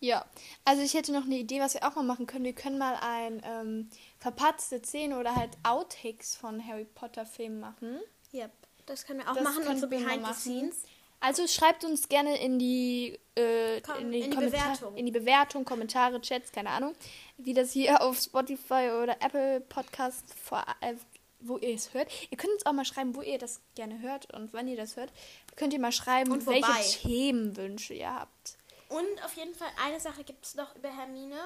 Ja, 0.00 0.24
also 0.64 0.82
ich 0.82 0.94
hätte 0.94 1.12
noch 1.12 1.24
eine 1.24 1.38
Idee, 1.38 1.60
was 1.60 1.74
wir 1.74 1.86
auch 1.86 1.96
mal 1.96 2.04
machen 2.04 2.26
können. 2.26 2.44
Wir 2.44 2.54
können 2.54 2.78
mal 2.78 2.96
ein 3.00 3.42
ähm, 3.44 3.90
verpatzte 4.18 4.80
Szene 4.80 5.18
oder 5.18 5.34
halt 5.34 5.50
Outtakes 5.64 6.36
von 6.36 6.64
Harry 6.64 6.84
Potter 6.84 7.26
Filmen 7.26 7.58
machen. 7.58 7.98
Yep. 8.32 8.52
Das 8.86 9.04
können 9.04 9.20
wir 9.20 9.30
auch 9.30 9.34
das 9.34 9.42
machen, 9.42 9.66
unsere 9.66 9.88
Behind 9.88 10.24
the 10.26 10.34
Scenes. 10.34 10.82
Also 11.20 11.46
schreibt 11.48 11.84
uns 11.84 12.08
gerne 12.08 12.40
in 12.40 12.58
die, 12.58 13.18
äh, 13.34 13.80
Komm, 13.80 13.98
in, 13.98 14.12
die, 14.12 14.20
in 14.20 14.30
die 14.30 14.36
Bewertung. 14.36 14.96
In 14.96 15.06
die 15.06 15.12
Bewertung, 15.12 15.64
Kommentare, 15.64 16.20
Chats, 16.20 16.52
keine 16.52 16.70
Ahnung, 16.70 16.94
wie 17.38 17.54
das 17.54 17.72
hier 17.72 18.00
auf 18.02 18.18
Spotify 18.18 18.90
oder 19.02 19.16
Apple 19.20 19.60
Podcast, 19.62 20.32
vor, 20.34 20.64
äh, 20.80 20.94
wo 21.40 21.58
ihr 21.58 21.74
es 21.74 21.92
hört. 21.94 22.08
Ihr 22.30 22.38
könnt 22.38 22.52
uns 22.52 22.66
auch 22.66 22.72
mal 22.72 22.84
schreiben, 22.84 23.14
wo 23.14 23.22
ihr 23.22 23.38
das 23.38 23.60
gerne 23.74 24.00
hört 24.00 24.32
und 24.34 24.52
wann 24.52 24.68
ihr 24.68 24.76
das 24.76 24.96
hört. 24.96 25.12
Könnt 25.56 25.72
ihr 25.72 25.80
mal 25.80 25.92
schreiben, 25.92 26.46
welche 26.46 26.98
Themenwünsche 27.00 27.94
ihr 27.94 28.14
habt. 28.14 28.56
Und 28.88 29.24
auf 29.24 29.34
jeden 29.34 29.54
Fall 29.54 29.68
eine 29.84 30.00
Sache 30.00 30.24
gibt 30.24 30.44
es 30.44 30.54
noch 30.54 30.74
über 30.76 30.88
Hermine 30.88 31.38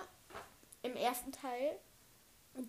im 0.82 0.96
ersten 0.96 1.32
Teil. 1.32 1.78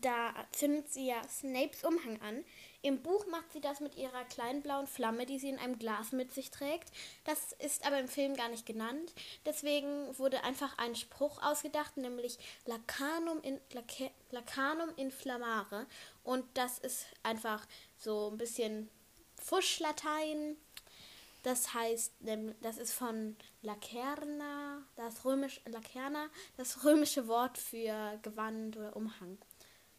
Da 0.01 0.33
zündet 0.51 0.91
sie 0.91 1.07
ja 1.07 1.21
Snapes 1.27 1.83
Umhang 1.83 2.19
an. 2.21 2.43
Im 2.83 3.01
Buch 3.01 3.25
macht 3.27 3.53
sie 3.53 3.61
das 3.61 3.79
mit 3.79 3.95
ihrer 3.95 4.25
kleinen 4.25 4.61
blauen 4.61 4.87
Flamme, 4.87 5.25
die 5.25 5.39
sie 5.39 5.47
in 5.47 5.57
einem 5.57 5.79
Glas 5.79 6.11
mit 6.11 6.33
sich 6.33 6.51
trägt. 6.51 6.91
Das 7.23 7.53
ist 7.53 7.87
aber 7.87 7.97
im 7.97 8.09
Film 8.09 8.35
gar 8.35 8.49
nicht 8.49 8.65
genannt. 8.65 9.13
Deswegen 9.45 10.17
wurde 10.19 10.43
einfach 10.43 10.77
ein 10.77 10.93
Spruch 10.93 11.41
ausgedacht, 11.41 11.95
nämlich 11.95 12.37
Lacanum, 12.65 13.41
in, 13.41 13.57
Lacanum 14.31 14.89
inflammare. 14.97 15.87
Und 16.25 16.43
das 16.55 16.77
ist 16.77 17.05
einfach 17.23 17.65
so 17.97 18.29
ein 18.29 18.37
bisschen 18.37 18.89
Fuschlatein. 19.41 20.57
Das 21.43 21.73
heißt, 21.73 22.11
das 22.61 22.77
ist 22.77 22.91
von 22.91 23.37
Lacerna, 23.61 24.81
das 24.97 25.23
römische 25.23 25.61
Lacerna, 25.69 26.27
das 26.57 26.83
römische 26.83 27.29
Wort 27.29 27.57
für 27.57 28.19
Gewand 28.23 28.75
oder 28.75 28.93
Umhang. 28.97 29.37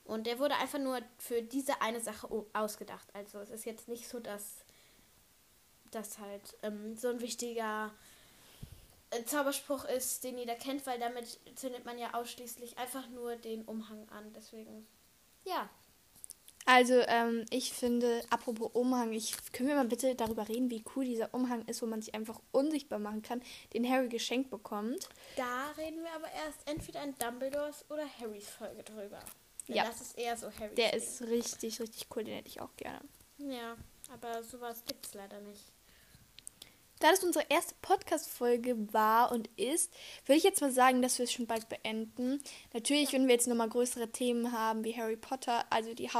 Und 0.04 0.26
der 0.26 0.38
wurde 0.38 0.56
einfach 0.56 0.78
nur 0.78 1.00
für 1.18 1.42
diese 1.42 1.80
eine 1.80 2.00
Sache 2.00 2.28
ausgedacht. 2.52 3.08
Also 3.14 3.38
es 3.38 3.50
ist 3.50 3.64
jetzt 3.64 3.88
nicht 3.88 4.06
so, 4.06 4.20
dass 4.20 4.64
das 5.90 6.18
halt 6.18 6.56
ähm, 6.62 6.96
so 6.96 7.08
ein 7.08 7.20
wichtiger 7.20 7.92
äh, 9.10 9.24
Zauberspruch 9.24 9.84
ist, 9.86 10.24
den 10.24 10.36
jeder 10.36 10.56
kennt, 10.56 10.86
weil 10.86 10.98
damit 10.98 11.38
zündet 11.54 11.84
man 11.84 11.98
ja 11.98 12.14
ausschließlich 12.14 12.78
einfach 12.78 13.08
nur 13.08 13.36
den 13.36 13.62
Umhang 13.62 14.06
an. 14.10 14.32
Deswegen, 14.34 14.86
ja. 15.44 15.70
Also, 16.66 16.94
ähm, 17.08 17.44
ich 17.50 17.72
finde, 17.72 18.22
apropos 18.30 18.70
Umhang, 18.72 19.12
ich, 19.12 19.34
können 19.52 19.68
wir 19.68 19.76
mal 19.76 19.86
bitte 19.86 20.14
darüber 20.14 20.48
reden, 20.48 20.70
wie 20.70 20.82
cool 20.96 21.04
dieser 21.04 21.32
Umhang 21.34 21.62
ist, 21.66 21.82
wo 21.82 21.86
man 21.86 22.00
sich 22.00 22.14
einfach 22.14 22.40
unsichtbar 22.52 22.98
machen 22.98 23.20
kann, 23.20 23.42
den 23.74 23.88
Harry 23.88 24.08
geschenkt 24.08 24.50
bekommt. 24.50 25.08
Da 25.36 25.70
reden 25.76 26.02
wir 26.02 26.12
aber 26.12 26.30
erst 26.32 26.66
entweder 26.66 27.02
in 27.04 27.14
Dumbledores 27.18 27.84
oder 27.90 28.06
Harrys 28.18 28.48
Folge 28.48 28.82
drüber. 28.82 29.20
Denn 29.68 29.76
Ja. 29.76 29.84
Das 29.84 30.00
ist 30.00 30.18
eher 30.18 30.36
so 30.36 30.46
Harrys 30.46 30.74
Der 30.76 30.90
Ding. 30.90 31.00
ist 31.00 31.22
richtig, 31.22 31.80
richtig 31.80 32.06
cool, 32.14 32.24
den 32.24 32.34
hätte 32.34 32.48
ich 32.48 32.60
auch 32.60 32.74
gerne. 32.76 33.00
Ja, 33.38 33.76
aber 34.12 34.42
sowas 34.44 34.82
gibt's 34.86 35.14
leider 35.14 35.40
nicht. 35.40 35.72
Da 37.00 37.10
das 37.10 37.24
unsere 37.24 37.44
erste 37.50 37.74
Podcast-Folge 37.82 38.92
war 38.92 39.32
und 39.32 39.48
ist, 39.58 39.92
würde 40.26 40.38
ich 40.38 40.44
jetzt 40.44 40.60
mal 40.60 40.70
sagen, 40.70 41.02
dass 41.02 41.18
wir 41.18 41.24
es 41.24 41.32
schon 41.32 41.46
bald 41.46 41.68
beenden. 41.68 42.40
Natürlich, 42.72 43.12
wenn 43.12 43.26
wir 43.26 43.34
jetzt 43.34 43.48
nochmal 43.48 43.68
größere 43.68 44.10
Themen 44.10 44.52
haben, 44.52 44.84
wie 44.84 44.96
Harry 44.96 45.16
Potter, 45.16 45.64
also 45.70 45.92
die 45.92 46.10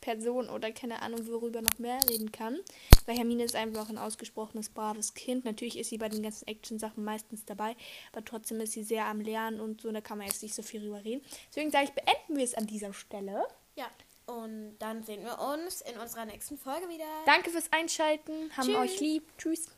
Hauptperson 0.00 0.48
oder 0.48 0.72
keine 0.72 1.02
Ahnung, 1.02 1.26
worüber 1.26 1.62
noch 1.62 1.78
mehr 1.78 1.98
reden 2.08 2.32
kann. 2.32 2.58
Weil 3.06 3.16
Hermine 3.16 3.44
ist 3.44 3.54
einfach 3.54 3.88
ein 3.88 3.98
ausgesprochenes, 3.98 4.70
braves 4.70 5.14
Kind. 5.14 5.44
Natürlich 5.44 5.78
ist 5.78 5.90
sie 5.90 5.98
bei 5.98 6.08
den 6.08 6.22
ganzen 6.22 6.46
Action-Sachen 6.46 7.04
meistens 7.04 7.44
dabei, 7.44 7.76
aber 8.12 8.24
trotzdem 8.24 8.60
ist 8.60 8.72
sie 8.72 8.82
sehr 8.82 9.06
am 9.06 9.20
Lernen 9.20 9.60
und 9.60 9.80
so, 9.80 9.92
da 9.92 10.00
kann 10.00 10.18
man 10.18 10.26
jetzt 10.26 10.42
nicht 10.42 10.54
so 10.54 10.62
viel 10.62 10.80
drüber 10.80 11.04
reden. 11.04 11.24
Deswegen 11.48 11.70
sage 11.70 11.84
ich, 11.84 11.92
beenden 11.92 12.36
wir 12.36 12.44
es 12.44 12.54
an 12.54 12.66
dieser 12.66 12.92
Stelle. 12.92 13.46
Ja, 13.76 13.86
und 14.26 14.76
dann 14.78 15.02
sehen 15.02 15.24
wir 15.24 15.38
uns 15.40 15.80
in 15.80 15.98
unserer 15.98 16.24
nächsten 16.24 16.56
Folge 16.56 16.88
wieder. 16.88 17.04
Danke 17.26 17.50
fürs 17.50 17.72
Einschalten, 17.72 18.50
haben 18.56 18.66
Tschüss. 18.66 18.76
euch 18.76 19.00
lieb. 19.00 19.24
Tschüss. 19.38 19.68